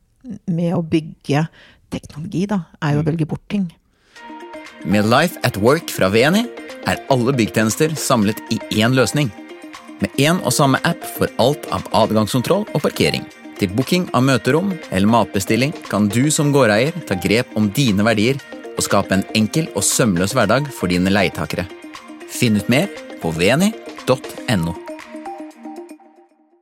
[0.46, 1.46] med å bygge
[1.92, 3.10] teknologi, da, er jo å mm.
[3.10, 3.68] velge bort ting.
[4.88, 6.46] Med Life at Work fra VNI
[6.90, 9.30] er alle byggtjenester samlet i én løsning.
[10.02, 13.26] Med én og samme app for alt av adgangskontroll og parkering.
[13.60, 18.40] Til booking av møterom eller matbestilling kan du som gårdeier ta grep om dine verdier
[18.72, 21.68] og skape en enkel og sømløs hverdag for dine leietakere.
[22.32, 22.88] Finn ut mer
[23.22, 24.74] på veni.no.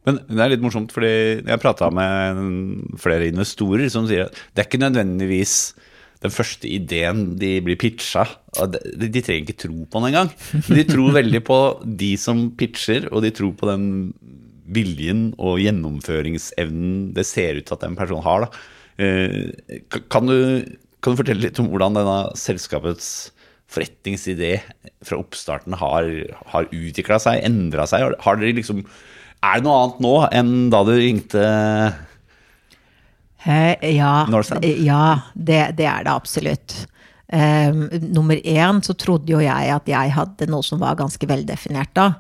[0.08, 1.12] Men det er litt morsomt, fordi
[1.44, 5.54] jeg prata med flere investorer som sier at det er ikke nødvendigvis
[6.20, 8.26] den første ideen de blir pitcha.
[8.68, 10.32] De, de trenger ikke tro på den engang.
[10.68, 11.60] De tror veldig på
[12.02, 13.86] de som pitcher, og de tror på den
[14.70, 18.46] viljen og gjennomføringsevnen det ser ut til at den personen har.
[19.00, 19.48] Eh,
[20.12, 20.36] kan du,
[21.00, 23.30] kan, du, fortelle litt om hvordan denne selskapets
[23.70, 24.58] forretningsidé
[25.06, 26.10] fra oppstarten har,
[26.52, 28.12] har utvikla seg, endra seg?
[28.26, 28.84] Har, dere liksom,
[29.40, 31.44] er det noe annet nå enn da du ringte
[33.40, 33.60] He,
[33.96, 34.26] ja,
[34.60, 36.74] ja det, det, er det absolutt.
[37.32, 41.94] Um, nummer én så trodde jo jeg at jeg hadde noe som var ganske veldefinert
[41.96, 42.10] da.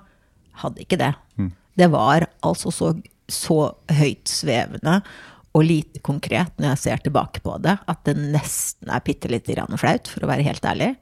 [0.62, 1.10] Hadde ikke det.
[1.36, 1.50] Mm.
[1.76, 2.94] Det var altså så,
[3.28, 3.58] så
[3.92, 5.02] høytsvevende
[5.50, 9.56] og lite konkret når jeg ser tilbake på det, at det nesten er bitte lite
[9.56, 10.94] grann flaut, for å være helt ærlig.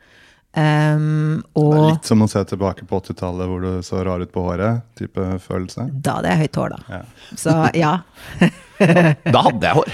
[0.57, 4.23] Um, og, det er litt som å se tilbake på 80-tallet hvor du så rar
[4.25, 4.81] ut på håret?
[4.97, 5.85] type følelse?
[5.93, 6.79] Da hadde jeg høyt hår, da.
[6.97, 7.35] Ja.
[7.37, 7.93] Så ja.
[9.29, 9.91] da hadde jeg hår!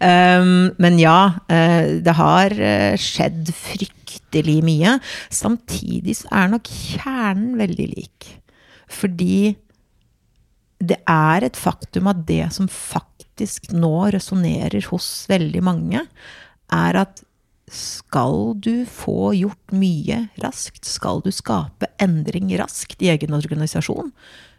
[0.00, 1.18] um, men ja,
[1.52, 4.96] uh, det har uh, skjedd fryktelig mye.
[5.32, 8.30] Samtidig så er nok kjernen veldig lik.
[8.92, 9.52] Fordi
[10.82, 16.02] det er et faktum at det som faktisk nå resonnerer hos veldig mange,
[16.72, 17.22] er at
[17.72, 24.12] skal du få gjort mye raskt, skal du skape endring raskt i egen organisasjon,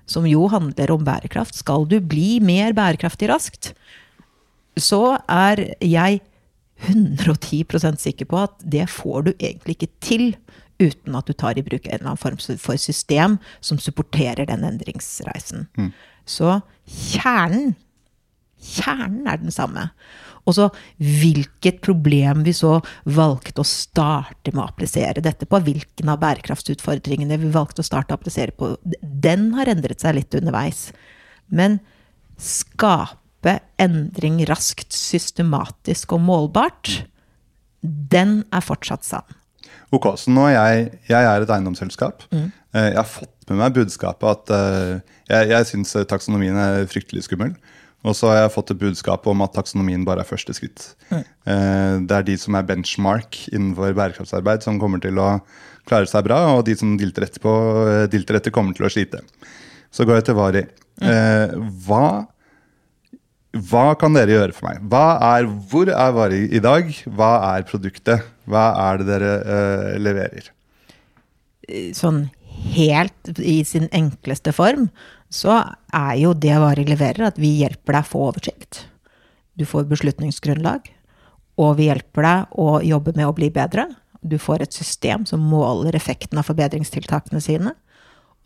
[0.09, 3.71] som jo handler om bærekraft, skal du bli mer bærekraftig raskt,
[4.79, 6.23] så er jeg
[6.83, 10.25] 110% sikker på at det får du egentlig ikke til
[10.81, 14.65] uten at du tar i bruk en eller annen form for system som supporterer den
[14.67, 15.67] endringsreisen.
[15.77, 15.93] Mm.
[16.25, 16.59] Så
[17.13, 17.75] kjernen
[18.63, 19.89] Kjernen er den samme.
[20.43, 20.67] Og så
[20.99, 22.77] hvilket problem vi så
[23.15, 25.61] valgte å starte med å applisere dette på.
[25.63, 28.73] Hvilken av bærekraftsutfordringene vi valgte å starte å applisere på.
[29.01, 30.89] Den har endret seg litt underveis.
[31.47, 31.79] Men
[32.39, 37.03] skape endring raskt, systematisk og målbart,
[37.83, 39.39] den er fortsatt sann.
[39.93, 42.23] Ok, så nå er jeg, jeg er et eiendomsselskap.
[42.33, 42.49] Mm.
[42.73, 47.25] Eh, jeg har fått med meg budskapet at uh, jeg, jeg syns taksonomien er fryktelig
[47.27, 47.51] skummel.
[48.03, 50.89] Og så har jeg fått et budskap om at taksonomien bare er første skritt.
[51.07, 51.23] Mm.
[52.09, 55.37] Det er de som er benchmark innenfor bærekraftsarbeid, som kommer til å
[55.87, 57.53] klare seg bra, og de som dilter etter, på,
[58.11, 59.23] dilter etter, kommer til å slite.
[59.93, 60.65] Så går jeg til Vari.
[60.99, 61.63] Mm.
[61.87, 62.03] Hva,
[63.71, 64.83] hva kan dere gjøre for meg?
[65.29, 66.91] Er, hvor er Vari i dag?
[67.07, 68.27] Hva er produktet?
[68.49, 70.51] Hva er det dere uh, leverer?
[71.95, 72.25] Sånn
[72.73, 74.89] helt i sin enkleste form
[75.33, 75.55] så
[75.89, 78.83] er jo det Vari leverer, at vi hjelper deg å få oversikt.
[79.57, 80.85] Du får beslutningsgrunnlag,
[81.61, 83.87] og vi hjelper deg å jobbe med å bli bedre.
[84.21, 87.73] Du får et system som måler effekten av forbedringstiltakene sine.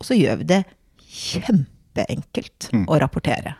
[0.00, 0.62] Og så gjør vi det
[1.08, 2.86] kjempeenkelt mm.
[2.88, 3.54] å rapportere.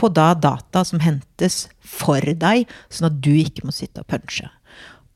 [0.00, 4.48] På da data som hentes for deg, sånn at du ikke må sitte og punche.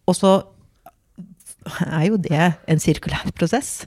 [0.08, 0.34] Og så
[1.86, 3.84] er jo det en sirkulær prosess.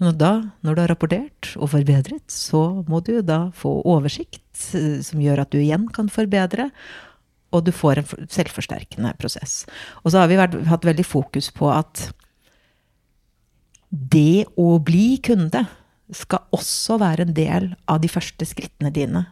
[0.00, 0.32] Og da,
[0.64, 5.44] når du har rapportert og forbedret, så må du da få oversikt eh, som gjør
[5.44, 6.70] at du igjen kan forbedre,
[7.50, 9.64] og du får en selvforsterkende prosess.
[10.04, 12.06] Og så har vi vært, hatt veldig fokus på at
[13.90, 15.66] det å bli kunde,
[16.10, 19.28] skal også være en del av de første skrittene dine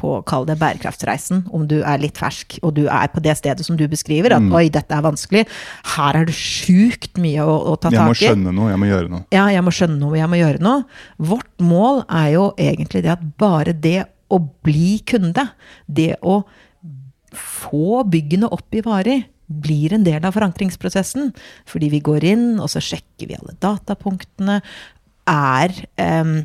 [0.00, 3.66] på, kall det bærekraftsreisen, om du er litt fersk og du er på det stedet
[3.66, 5.44] som du beskriver, at oi, dette er vanskelig,
[5.94, 9.12] her er det sjukt mye å, å ta Jeg må skjønne noe, jeg må gjøre
[9.12, 9.26] noe.
[9.34, 10.82] Ja, jeg må skjønne noe, jeg må gjøre noe.
[11.32, 14.00] Vårt mål er jo egentlig det at bare det
[14.32, 15.46] å bli kunde,
[15.86, 16.40] det å
[17.34, 21.32] få byggene opp i varig, blir en del av forankringsprosessen.
[21.68, 24.60] Fordi vi går inn, og så sjekker vi alle datapunktene.
[25.30, 26.44] Er, em,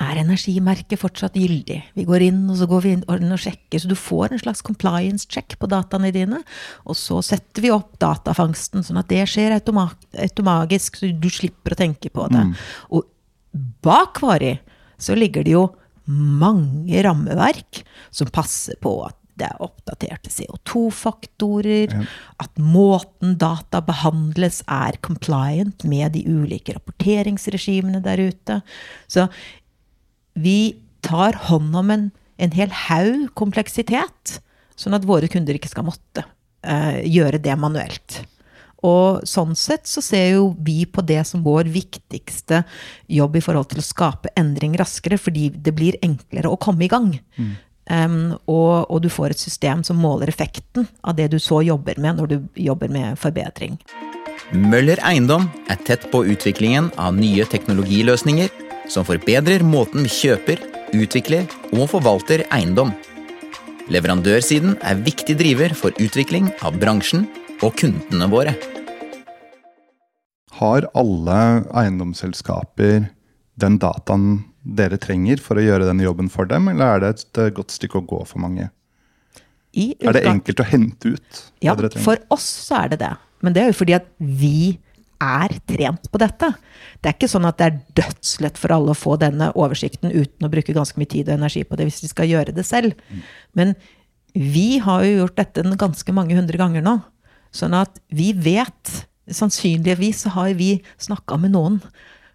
[0.00, 1.78] er energimerket fortsatt gyldig?
[1.96, 3.82] Vi går inn, og så går vi inn og sjekker.
[3.82, 6.40] Så du får en slags compliance check på dataene dine.
[6.88, 9.90] Og så setter vi opp datafangsten, sånn at det skjer automa
[10.24, 12.46] automagisk, så du slipper å tenke på det.
[12.96, 13.06] Og
[13.84, 14.56] bak Vari
[15.00, 15.68] så ligger det jo
[16.10, 21.94] mange rammeverk som passer på at det er oppdaterte CO2-faktorer,
[22.44, 28.60] at måten data behandles er compliant med de ulike rapporteringsregimene der ute.
[29.08, 29.30] Så
[30.34, 34.40] vi tar hånd om en, en hel haug kompleksitet,
[34.78, 36.24] sånn at våre kunder ikke skal måtte
[36.64, 38.22] eh, gjøre det manuelt.
[38.86, 42.62] Og sånn sett så ser jo vi på det som vår viktigste
[43.12, 46.92] jobb i forhold til å skape endring raskere, fordi det blir enklere å komme i
[46.92, 47.12] gang.
[47.90, 51.98] Um, og, og du får et system som måler effekten av det du så jobber
[52.00, 52.36] med når du
[52.70, 53.76] jobber med forbedring.
[54.56, 60.60] Møller Eiendom er tett på utviklingen av nye teknologiløsninger som forbedrer måten vi kjøper,
[60.96, 62.90] utvikler og forvalter eiendom.
[63.90, 67.24] Leverandørsiden er viktig driver for utvikling av bransjen
[67.62, 68.54] og kundene våre.
[70.60, 71.38] Har alle
[71.80, 73.08] eiendomsselskaper
[73.60, 77.40] den dataen dere trenger for å gjøre denne jobben for dem, eller er det et
[77.40, 78.68] eh, godt stykke å gå for mange?
[79.72, 83.04] I Er det enkelt å hente ut Ja, hva dere for oss så er det
[83.04, 83.12] det.
[83.40, 84.80] Men det er jo fordi at vi
[85.20, 86.48] er trent på dette.
[87.00, 90.46] Det er ikke sånn at det er dødslett for alle å få denne oversikten uten
[90.46, 92.96] å bruke ganske mye tid og energi på det hvis de skal gjøre det selv.
[93.56, 93.74] Men
[94.34, 96.98] vi har jo gjort dette ganske mange hundre ganger nå.
[97.54, 101.76] Sånn at vi vet Sannsynligvis har vi snakka med noen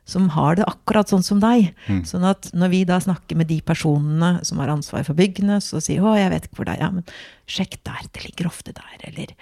[0.05, 1.71] som har det akkurat sånn som deg.
[2.05, 5.81] Sånn at når vi da snakker med de personene som har ansvar for byggene, så
[5.81, 6.83] sier 'Å, jeg vet ikke hvor det er'.
[6.85, 7.03] Ja, men
[7.47, 8.01] sjekk der.
[8.13, 8.93] Det ligger ofte der.
[9.01, 9.33] Eller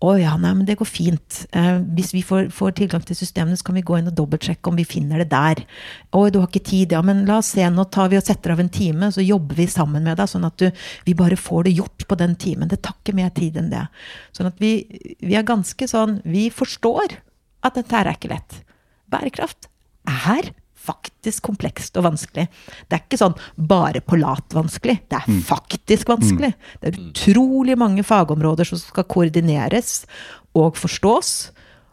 [0.00, 1.46] 'Å ja, nei, men det går fint'.
[1.52, 4.68] Eh, hvis vi får, får tilgang til systemene, så kan vi gå inn og dobbeltsjekke
[4.68, 5.66] om vi finner det der.
[6.12, 6.92] 'Å, du har ikke tid'.
[6.92, 7.62] Ja, men la oss se.
[7.68, 10.46] Nå tar vi og setter av en time, så jobber vi sammen med deg, sånn
[10.46, 10.70] at du,
[11.04, 12.68] vi bare får det gjort på den timen.
[12.68, 13.88] Det tar ikke mer tid enn det.
[14.32, 14.86] Sånn at vi,
[15.20, 17.18] vi er ganske sånn Vi forstår
[17.64, 18.62] at dette her er ikke lett.
[19.10, 19.71] Bærekraft
[20.08, 22.48] er faktisk komplekst og vanskelig.
[22.88, 26.52] Det er ikke sånn bare på lat vanskelig, det er faktisk vanskelig.
[26.82, 30.02] Det er utrolig mange fagområder som skal koordineres
[30.58, 31.52] og forstås.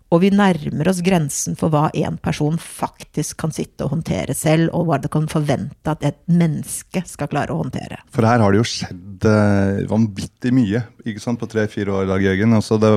[0.09, 4.71] Og vi nærmer oss grensen for hva en person faktisk kan sitte og håndtere selv,
[4.73, 7.99] og hva det kan forvente at et menneske skal klare å håndtere.
[8.09, 12.09] For her har det jo skjedd eh, vanvittig mye ikke sant, på tre-fire år.
[12.09, 12.57] Dag Jørgen.
[12.57, 12.89] Altså, det,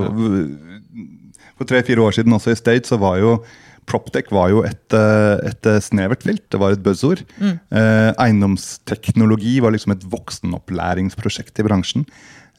[1.59, 3.37] for tre-fire år siden også i State så var jo
[3.89, 6.45] Proptech var jo et, eh, et eh, snevert felt.
[6.53, 7.25] Det var et buzzord.
[7.39, 7.59] Mm.
[8.23, 12.07] eiendomsteknologi var liksom et voksenopplæringsprosjekt i bransjen.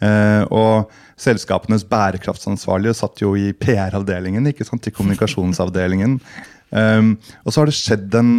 [0.03, 6.17] Eh, og selskapenes bærekraftsansvarlige satt jo i PR-avdelingen, ikke sant, i kommunikasjonsavdelingen.
[6.73, 8.33] Um, og så har det skjedd en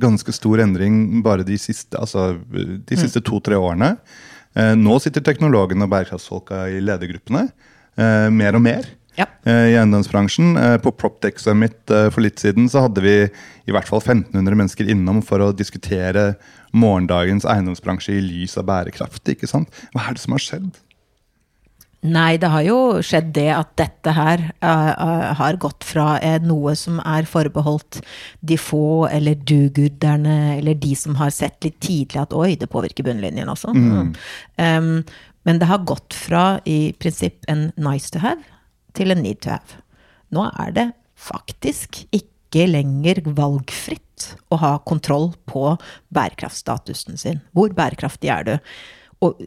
[0.00, 3.96] ganske stor endring bare de siste, altså, de siste to-tre årene.
[4.54, 7.48] Eh, nå sitter teknologene og bærekraftsfolka i ledergruppene.
[7.98, 8.86] eh, mer og mer
[9.18, 9.26] Ja.
[9.44, 10.56] eh, i eiendomsbransjen.
[10.56, 14.58] Eh, på Proptech Summit eh, for litt siden så hadde vi i hvert fall 1500
[14.58, 16.34] mennesker innom for å diskutere
[16.72, 19.26] morgendagens eiendomsbransje i lys av bærekraft.
[19.28, 19.72] ikke sant?
[19.94, 20.70] Hva er det som har skjedd?
[22.00, 26.96] Nei, det har jo skjedd det at dette her uh, har gått fra noe som
[27.04, 27.98] er forbeholdt
[28.40, 33.04] de få eller do-gooderne, eller de som har sett litt tidlig at oi, det påvirker
[33.04, 33.74] bunnlinjen også.
[33.76, 34.14] Mm.
[34.56, 34.88] Um,
[35.44, 38.40] men det har gått fra i prinsipp en nice to have
[38.96, 39.80] til en need to have.
[40.34, 40.86] Nå er det
[41.20, 45.74] faktisk ikke lenger valgfritt å ha kontroll på
[46.14, 47.42] bærekraftstatusen sin.
[47.56, 48.54] Hvor bærekraftig er du?
[49.26, 49.40] Og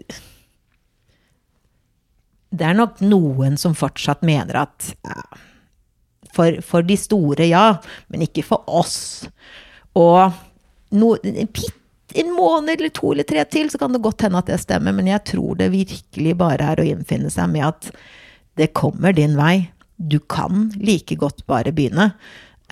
[2.53, 5.21] det er nok noen som fortsatt mener at ja,
[6.34, 7.77] for, for de store, ja,
[8.13, 9.25] men ikke for oss.
[9.97, 10.34] Og
[10.97, 11.13] no,
[11.53, 11.79] pitt,
[12.13, 14.93] en måned eller to eller tre til, så kan det godt hende at det stemmer,
[14.93, 17.89] men jeg tror det virkelig bare er å innfinne seg med at
[18.60, 19.70] det kommer din vei.
[19.98, 22.12] Du kan like godt bare begynne.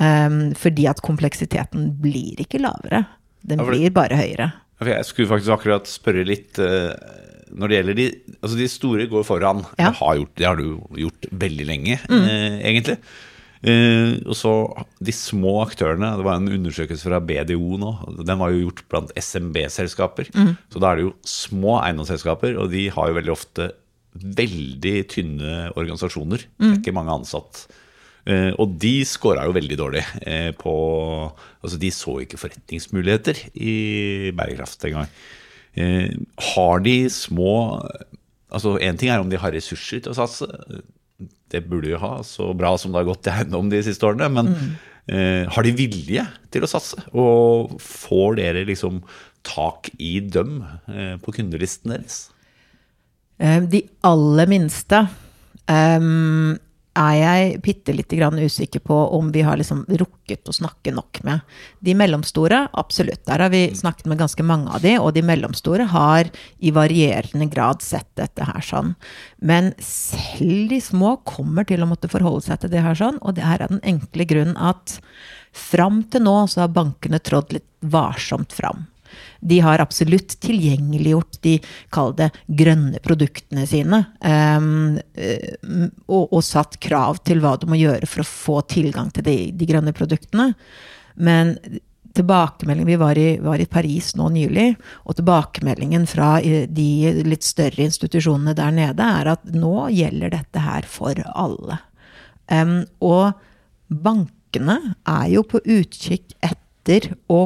[0.01, 3.05] Um, fordi at kompleksiteten blir ikke lavere.
[3.45, 4.51] Den Ja, for blir bare høyere.
[4.81, 6.93] Ja, Jeg skulle faktisk akkurat spørre litt uh,
[7.53, 8.05] Når det gjelder de
[8.41, 9.65] Altså de store går foran.
[9.77, 9.89] Ja.
[9.91, 12.97] Det, har gjort, det har du gjort veldig lenge, eh, egentlig.
[13.61, 14.53] Uh, og så
[14.97, 16.15] de små aktørene.
[16.17, 17.91] Det var en undersøkelse fra BDO nå.
[18.23, 20.31] Den var jo gjort blant SMB-selskaper.
[20.33, 23.69] Så da er det jo små eiendomsselskaper, og de har jo veldig ofte
[24.11, 26.43] veldig tynne organisasjoner.
[26.57, 27.65] Det er ikke mange ansatt.
[28.29, 30.73] Eh, og de scora jo veldig dårlig eh, på
[31.61, 35.09] Altså, de så ikke forretningsmuligheter i bærekraft engang.
[35.73, 36.09] Eh,
[36.53, 37.81] har de små
[38.51, 40.43] Altså, én ting er om de har ressurser til å satse.
[41.51, 44.03] Det burde de jo ha, så bra som det har gått i eiendom de siste
[44.03, 44.27] årene.
[44.27, 45.47] Men mm.
[45.55, 46.99] har de vilje til å satse?
[47.15, 48.99] Og får dere liksom
[49.47, 50.59] tak i dem
[51.23, 52.25] på kundelisten deres?
[53.41, 54.99] Eh, De aller minste
[55.65, 56.57] um,
[56.91, 61.21] er jeg bitte lite grann usikker på om vi har liksom rukket å snakke nok
[61.25, 61.39] med.
[61.79, 63.23] De mellomstore, absolutt.
[63.29, 67.47] Der har vi snakket med ganske mange av de, og de mellomstore har i varierende
[67.49, 68.93] grad sett dette her sånn.
[69.39, 73.39] Men selv de små kommer til å måtte forholde seg til det her sånn, og
[73.39, 74.99] det er av den enkle grunnen at
[75.55, 78.85] fram til nå så har bankene trådd litt varsomt fram.
[79.39, 81.57] De har absolutt tilgjengeliggjort de,
[81.93, 84.03] kall det, grønne produktene sine.
[85.15, 85.53] eh,
[86.07, 89.37] og, og satt krav til hva du må gjøre for å få tilgang til de,
[89.55, 90.51] de grønne produktene.
[91.15, 91.55] Men
[92.13, 94.73] tilbakemeldingen Vi var i, var i Paris nå nylig,
[95.05, 100.65] og tilbakemeldingen fra eh, de litt større institusjonene der nede er at nå gjelder dette
[100.65, 101.79] her for alle.
[102.51, 103.31] Um, og
[103.87, 107.45] bankene er jo på utkikk etter å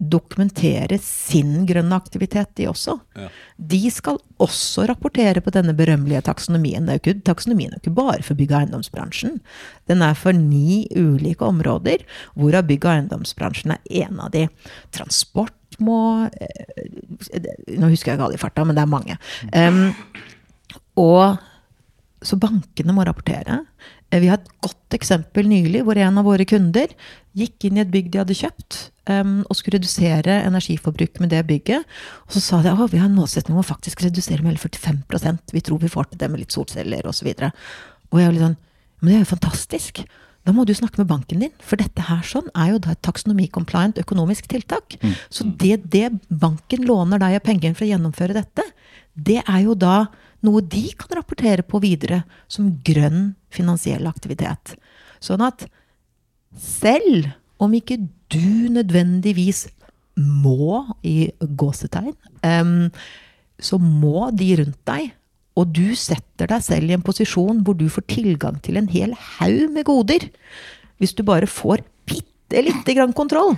[0.00, 2.96] dokumentere sin grønne aktivitet, de også.
[3.56, 6.86] De skal også rapportere på denne berømmelige taksonomien.
[6.88, 9.38] Det er ikke, taksonomien er jo ikke bare for bygg- og eiendomsbransjen.
[9.92, 14.46] Den er for ni ulike områder, hvorav bygg- og eiendomsbransjen er en av de.
[14.96, 16.88] Transport må eh,
[17.78, 19.16] Nå husker jeg ikke alle i farta, men det er mange.
[19.54, 19.92] Um,
[21.00, 21.38] og
[22.22, 23.64] så bankene må rapportere.
[24.10, 26.92] Eh, Vi har et godt eksempel nylig hvor en av våre kunder
[27.36, 31.44] gikk inn i et bygg de hadde kjøpt, um, og skulle redusere energiforbruk med det
[31.46, 31.86] bygget.
[32.26, 34.64] Og så sa de at vi har en målsetning om å faktisk redusere med hele
[34.64, 37.30] 45% Vi tror vi får til det med litt solceller osv.
[37.30, 37.52] Og, så
[38.10, 38.58] og jeg var litt sånn
[39.00, 40.02] Men det er jo fantastisk.
[40.44, 43.02] Da må du snakke med banken din, for dette her sånn er jo da et
[43.04, 44.96] taksonomi-compliant økonomisk tiltak.
[45.32, 48.64] Så det, det banken låner deg av penger for å gjennomføre dette,
[49.14, 50.08] det er jo da
[50.46, 54.74] noe de kan rapportere på videre som grønn finansiell aktivitet.
[55.20, 55.66] Sånn at
[56.56, 57.28] selv
[57.60, 57.98] om ikke
[58.32, 59.66] du nødvendigvis
[60.20, 62.14] må, i gåsetegn,
[63.60, 65.10] så må de rundt deg,
[65.58, 69.12] og du setter deg selv i en posisjon hvor du får tilgang til en hel
[69.36, 70.28] haug med goder,
[71.00, 73.56] hvis du bare får bitte lite grann kontroll.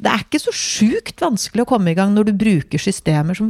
[0.00, 3.48] Det er ikke så sjukt vanskelig å komme i gang når du bruker systemer som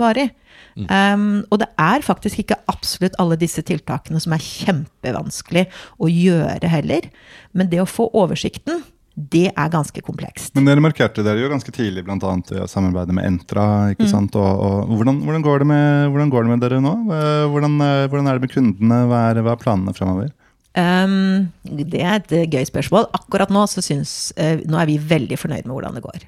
[0.74, 5.68] Um, og det er faktisk ikke absolutt alle disse tiltakene som er kjempevanskelig
[6.02, 7.06] å gjøre heller.
[7.54, 8.82] Men det å få oversikten,
[9.14, 10.50] det er ganske komplekst.
[10.56, 12.18] Men dere markerte dere jo ganske tidlig bl.a.
[12.18, 13.66] å samarbeide med Entra.
[13.94, 14.34] ikke sant?
[14.34, 16.94] Og, og hvordan, hvordan, går det med, hvordan går det med dere nå?
[17.14, 18.98] Eh, Hvordan, eh, hvordan er det med kundene?
[19.10, 20.32] Hva er, hva er planene fremover?
[20.74, 23.06] Um, det er et eh, gøy spørsmål.
[23.14, 26.24] Akkurat nå så syns eh, Nå er vi veldig fornøyd med hvordan det går.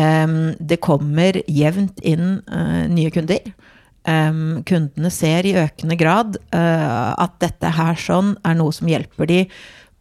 [0.00, 3.52] Um, det kommer jevnt inn uh, nye kunder.
[4.04, 9.30] Um, kundene ser i økende grad uh, at dette her sånn er noe som hjelper
[9.30, 9.38] de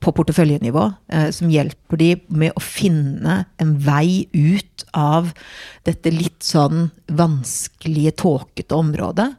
[0.04, 5.32] på porteføljenivå, uh, som hjelper de med å finne en vei ut av
[5.88, 9.30] dette litt sånn vanskelige, tåkete området.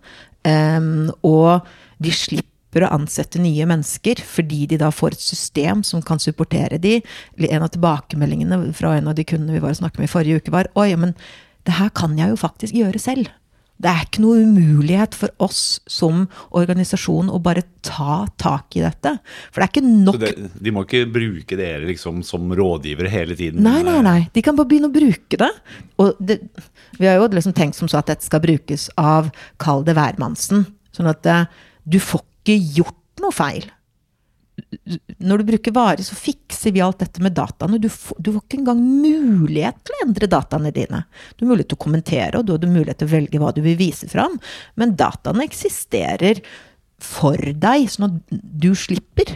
[0.49, 1.69] Um, og
[2.01, 6.81] de slipper å ansette nye mennesker, fordi de da får et system som kan supportere
[6.81, 7.03] de.
[7.53, 10.41] En av tilbakemeldingene fra en av de kundene vi var og snakket med i forrige
[10.41, 11.13] uke, var oi, men
[11.69, 13.29] det her kan jeg jo faktisk gjøre selv.
[13.75, 19.17] Det er ikke noe umulighet for oss som organisasjon å bare ta tak i dette.
[19.51, 20.33] For det er ikke nok det,
[20.63, 23.65] de må ikke bruke dere liksom som rådgivere hele tiden?
[23.67, 24.19] Nei, nei, nei.
[24.33, 25.51] De kan bare begynne å bruke det.
[26.01, 26.39] Og det,
[27.01, 30.69] vi har jo liksom tenkt som så at dette skal brukes av, kall det hvermannsen.
[30.95, 31.49] Sånn at eh,
[31.83, 33.67] du får ikke gjort noe feil.
[35.25, 37.81] Når du bruker varer, så fikser vi alt dette med dataene.
[37.83, 41.05] Du, du får ikke engang mulighet til å endre dataene dine.
[41.35, 43.63] Du har mulighet til å kommentere, og du har mulighet til å velge hva du
[43.65, 44.39] vil vise fram.
[44.81, 46.43] Men dataene eksisterer
[47.05, 49.35] for deg, sånn at du slipper.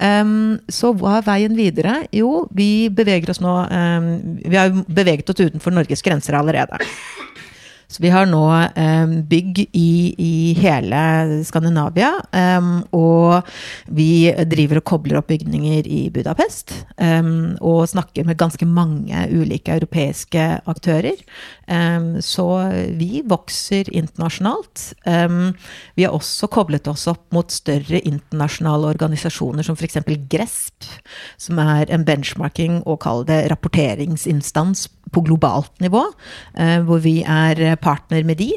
[0.00, 1.98] Um, så hva er veien videre?
[2.16, 4.06] Jo, vi beveger oss nå um,
[4.40, 6.80] Vi har beveget oss utenfor Norges grenser allerede.
[7.90, 11.00] Så vi har nå eh, bygg i, i hele
[11.46, 13.48] Skandinavia, eh, og
[13.90, 16.76] vi driver og kobler opp bygninger i Budapest.
[16.96, 17.18] eh,
[17.60, 21.18] og snakker med ganske mange ulike europeiske aktører.
[22.24, 22.44] Så
[22.98, 24.82] vi vokser internasjonalt.
[25.94, 30.00] Vi har også koblet oss opp mot større internasjonale organisasjoner som f.eks.
[30.32, 30.88] GRESP,
[31.38, 36.02] som er en benchmarking og kall det rapporteringsinstans på globalt nivå,
[36.86, 38.52] hvor vi er partner med de.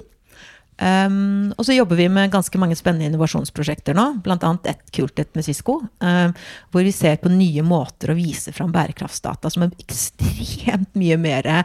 [0.82, 4.38] Um, og så jobber vi med ganske mange spennende innovasjonsprosjekter nå, bl.a.
[4.68, 6.32] et kult et med Cisco, um,
[6.74, 11.50] hvor vi ser på nye måter å vise fram bærekraftsdata som er ekstremt mye mer
[11.52, 11.62] uh,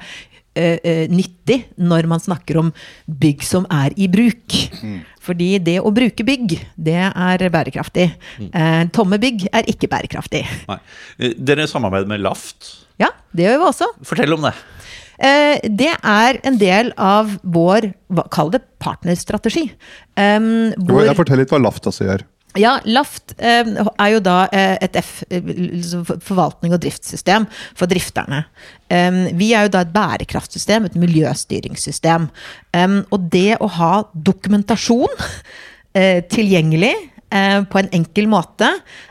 [0.60, 2.72] uh, nyttig når man snakker om
[3.08, 4.58] bygg som er i bruk.
[4.84, 5.00] Mm.
[5.24, 8.10] Fordi det å bruke bygg, det er bærekraftig.
[8.36, 8.50] Mm.
[8.52, 10.44] Uh, tomme bygg er ikke bærekraftig.
[10.68, 10.82] Nei.
[11.40, 12.74] Dere samarbeider med Laft?
[13.00, 13.88] Ja, det gjør vi også.
[14.04, 14.52] Fortell om det.
[15.18, 17.90] Eh, det er en del av vår,
[18.34, 19.66] kall det partnerstrategi.
[20.14, 22.24] Um, hvor, jeg Fortell litt hva Laft også gjør.
[22.58, 27.46] Ja, Laft eh, er jo da eh, et F, liksom forvaltning- og driftssystem
[27.76, 28.44] for drifterne.
[28.88, 32.30] Vi er jo da et bærekraftsystem, et miljøstyringssystem.
[33.12, 35.12] Og det å ha dokumentasjon
[35.92, 38.70] eh, tilgjengelig Eh, på en enkel måte,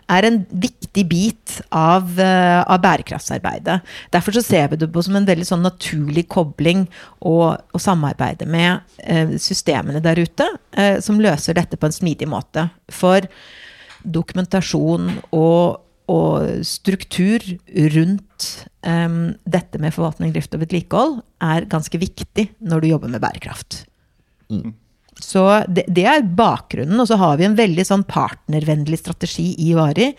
[0.09, 3.77] er en viktig bit av, uh, av bærekraftsarbeidet.
[4.13, 6.87] Derfor så ser vi det på som en veldig sånn naturlig kobling
[7.21, 10.49] å, samarbeide med uh, systemene der ute,
[11.03, 12.67] som løser dette på en smidig måte.
[12.93, 13.25] For
[14.07, 15.79] dokumentasjon og,
[16.11, 17.43] og struktur
[17.95, 18.47] rundt
[18.87, 23.83] um, dette med forvaltning, drift og vedlikehold er ganske viktig når du jobber med bærekraft.
[24.53, 24.73] Mm.
[25.19, 26.99] Så det, det, er bakgrunnen.
[27.01, 30.11] Og så har vi en veldig sånn partnervennlig strategi i Vari.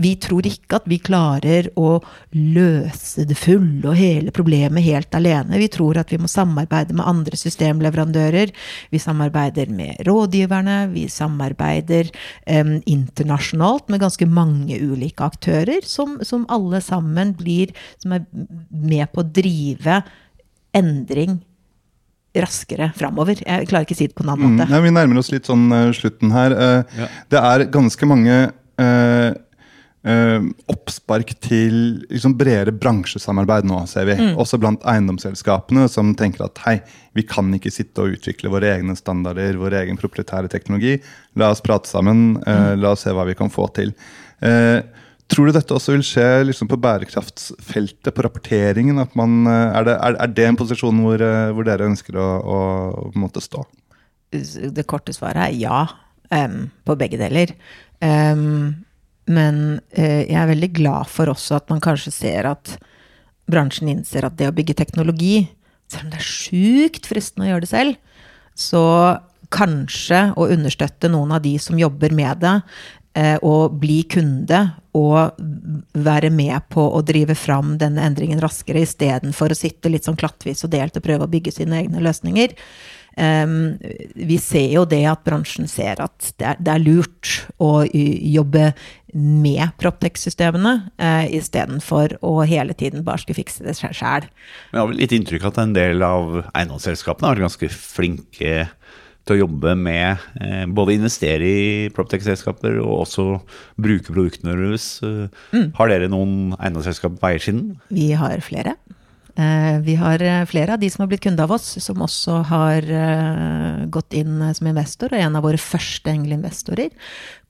[0.00, 2.00] Vi tror ikke at vi klarer å
[2.34, 5.60] løse det fulle og hele problemet helt alene.
[5.60, 8.52] Vi tror at vi må samarbeide med andre systemleverandører.
[8.92, 10.78] Vi samarbeider med rådgiverne.
[10.92, 17.72] Vi samarbeider um, internasjonalt med ganske mange ulike aktører, som, som alle sammen blir
[18.02, 18.24] Som er
[18.70, 20.02] med på å drive
[20.74, 21.38] endring
[22.34, 23.38] raskere framover.
[23.44, 24.66] Jeg klarer ikke å si det på en annen måte.
[24.66, 26.54] Mm, nei, vi nærmer oss litt sånn uh, slutten her.
[26.58, 27.08] Uh, ja.
[27.30, 28.38] Det er ganske mange
[28.82, 29.32] uh,
[30.68, 31.76] oppspark til
[32.10, 34.18] liksom, bredere bransjesamarbeid nå, ser vi.
[34.20, 34.34] Mm.
[34.42, 36.74] Også blant eiendomsselskapene som tenker at hei,
[37.16, 40.98] vi kan ikke sitte og utvikle våre egne standarder, vår egen proprietære teknologi.
[41.40, 42.82] La oss prate sammen, mm.
[42.82, 43.94] la oss se hva vi kan få til.
[44.44, 44.82] Uh,
[45.32, 49.00] Tror du dette også vil skje liksom på bærekraftsfeltet, på rapporteringen?
[49.16, 52.58] Man, eh, er, det, er, det, en posisjon hvor, eh, hvor dere ønsker å, å,
[53.08, 53.64] å stå?
[54.34, 55.84] Det korte svaret er ja,
[56.28, 57.54] um, på begge deler.
[58.04, 58.84] Um,
[59.30, 59.60] men
[59.96, 62.74] uh, jeg er veldig glad for også at man kanskje ser at
[63.48, 65.46] bransjen innser at det å bygge teknologi,
[65.88, 68.20] selv om det er sjukt fristende å gjøre det selv,
[68.58, 68.84] så
[69.54, 72.58] kanskje å understøtte noen av de som jobber med det,
[73.14, 74.58] å bli kunde
[74.98, 75.36] og
[75.94, 80.64] være med på å drive fram denne endringen raskere, istedenfor å sitte litt sånn klattvis
[80.66, 82.54] og delt og prøve å bygge sine egne løsninger.
[83.14, 88.72] Vi ser jo det at bransjen ser at det er, lurt å jobbe
[89.14, 94.26] med Proptex-systemene, uh, istedenfor å hele tiden bare skulle fikse det sjæl.
[94.26, 98.56] Jeg har vel litt inntrykk av at en del av eiendomsselskapene har vært ganske flinke
[99.24, 103.28] til å jobbe med eh, både investere i Proptech-selskaper og også
[103.80, 104.98] bruke produktene deres.
[105.54, 105.70] Mm.
[105.78, 107.72] Har dere noen eiendomsselskaper på eiersiden?
[107.88, 108.76] Vi har flere.
[109.34, 112.38] Eh, vi har eh, flere av de som har blitt kunde av oss, som også
[112.52, 115.10] har eh, gått inn som investor.
[115.10, 116.94] Og en av våre første engleinvestorer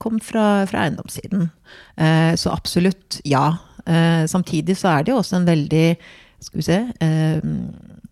[0.01, 1.49] kom fra, fra eiendomssiden.
[2.01, 3.47] Eh, så absolutt ja.
[3.85, 5.87] Eh, samtidig så er det jo også en veldig
[6.45, 6.79] skal vi se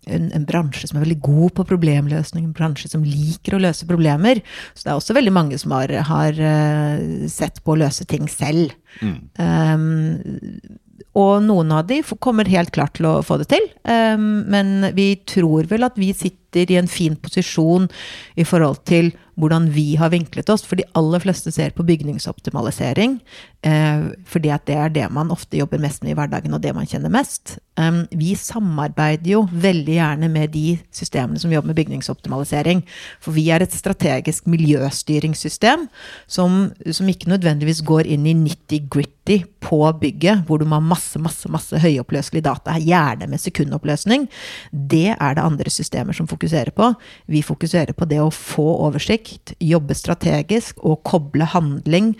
[0.06, 3.88] en, en, bransje som er veldig god på problemløsning, en bransje som liker å løse
[3.88, 4.42] problemer.
[4.74, 8.28] Så det er også veldig mange som har, har uh, sett på å løse ting
[8.30, 8.74] selv.
[9.00, 9.18] Mm.
[9.38, 10.80] Um,
[11.14, 13.68] og noen av de kommer helt klart til å få det til.
[13.86, 17.88] Um, men vi tror vel at vi sitter i en fin posisjon
[18.36, 20.64] i forhold til hvordan vi har vinklet oss.
[20.66, 23.18] For de aller fleste ser på bygningsoptimalisering.
[23.64, 26.74] Eh, fordi at det er det man ofte jobber mest med i hverdagen, og det
[26.76, 27.58] man kjenner mest.
[27.74, 32.84] Um, vi samarbeider jo veldig gjerne med de systemene som jobber med bygningsoptimalisering.
[33.24, 35.88] For vi er et strategisk miljøstyringssystem
[36.30, 41.18] som, som ikke nødvendigvis går inn i nitty-gritty på bygget, hvor du må ha masse,
[41.18, 44.28] masse, masse høyoppløselig data, gjerne med sekundoppløsning.
[44.70, 46.43] Det er det andre systemer som fokuserer
[46.74, 46.94] på.
[47.26, 52.14] Vi fokuserer på det å få oversikt, jobbe strategisk og koble handling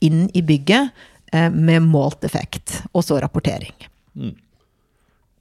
[0.00, 0.90] inn i bygget
[1.32, 3.74] eh, med målt effekt, og så rapportering.
[4.14, 4.34] Mm.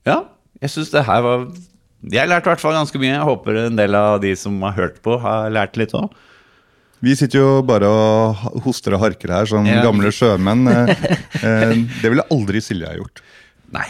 [0.05, 0.23] Ja,
[0.61, 1.47] jeg syns det her var
[2.03, 3.13] Jeg lærte i hvert fall ganske mye.
[3.15, 6.09] Jeg håper en del av de som har hørt på, har lært litt òg.
[7.03, 9.81] Vi sitter jo bare og hoster og harker her som Ja.
[9.83, 10.67] gamle sjømenn.
[10.67, 10.91] Eh,
[11.43, 13.21] eh, Det ville aldri Silje ha gjort.
[13.71, 13.87] Nei.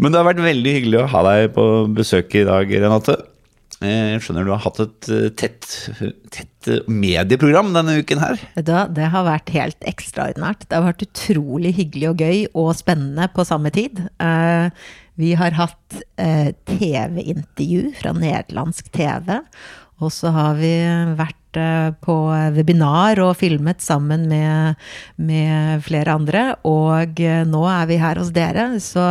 [0.00, 3.18] Men det har vært veldig hyggelig å ha deg på besøk i dag, Renate.
[3.80, 5.66] Eh, Jeg skjønner du har hatt et eh, tett,
[6.32, 8.40] tett medieprogram denne uken her.
[8.56, 10.66] Det har vært helt ekstraordinært.
[10.68, 14.02] Det har vært utrolig hyggelig og gøy og spennende på samme tid.
[14.20, 14.72] Eh,
[15.20, 19.40] vi har hatt TV-intervju fra nederlandsk TV.
[20.00, 20.72] Og så har vi
[21.18, 22.14] vært på
[22.54, 24.78] webinar og filmet sammen med,
[25.16, 26.44] med flere andre.
[26.68, 29.04] Og eh, nå er vi her hos dere, så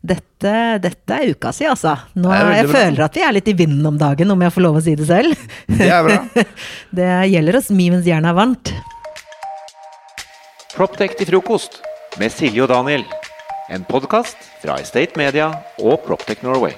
[0.00, 1.96] dette, dette er uka si, altså.
[2.18, 2.76] Nå, er jeg bra.
[2.78, 4.96] føler at vi er litt i vinden om dagen, om jeg får lov å si
[4.98, 5.48] det selv.
[5.70, 6.44] Det er bra.
[7.00, 8.74] Det gjelder oss mye mens jernet er varmt.
[10.74, 11.80] Proptech til frokost
[12.18, 13.04] med Silje og Daniel.
[13.70, 16.74] En podkast fra Estate Media og Proptech Norway.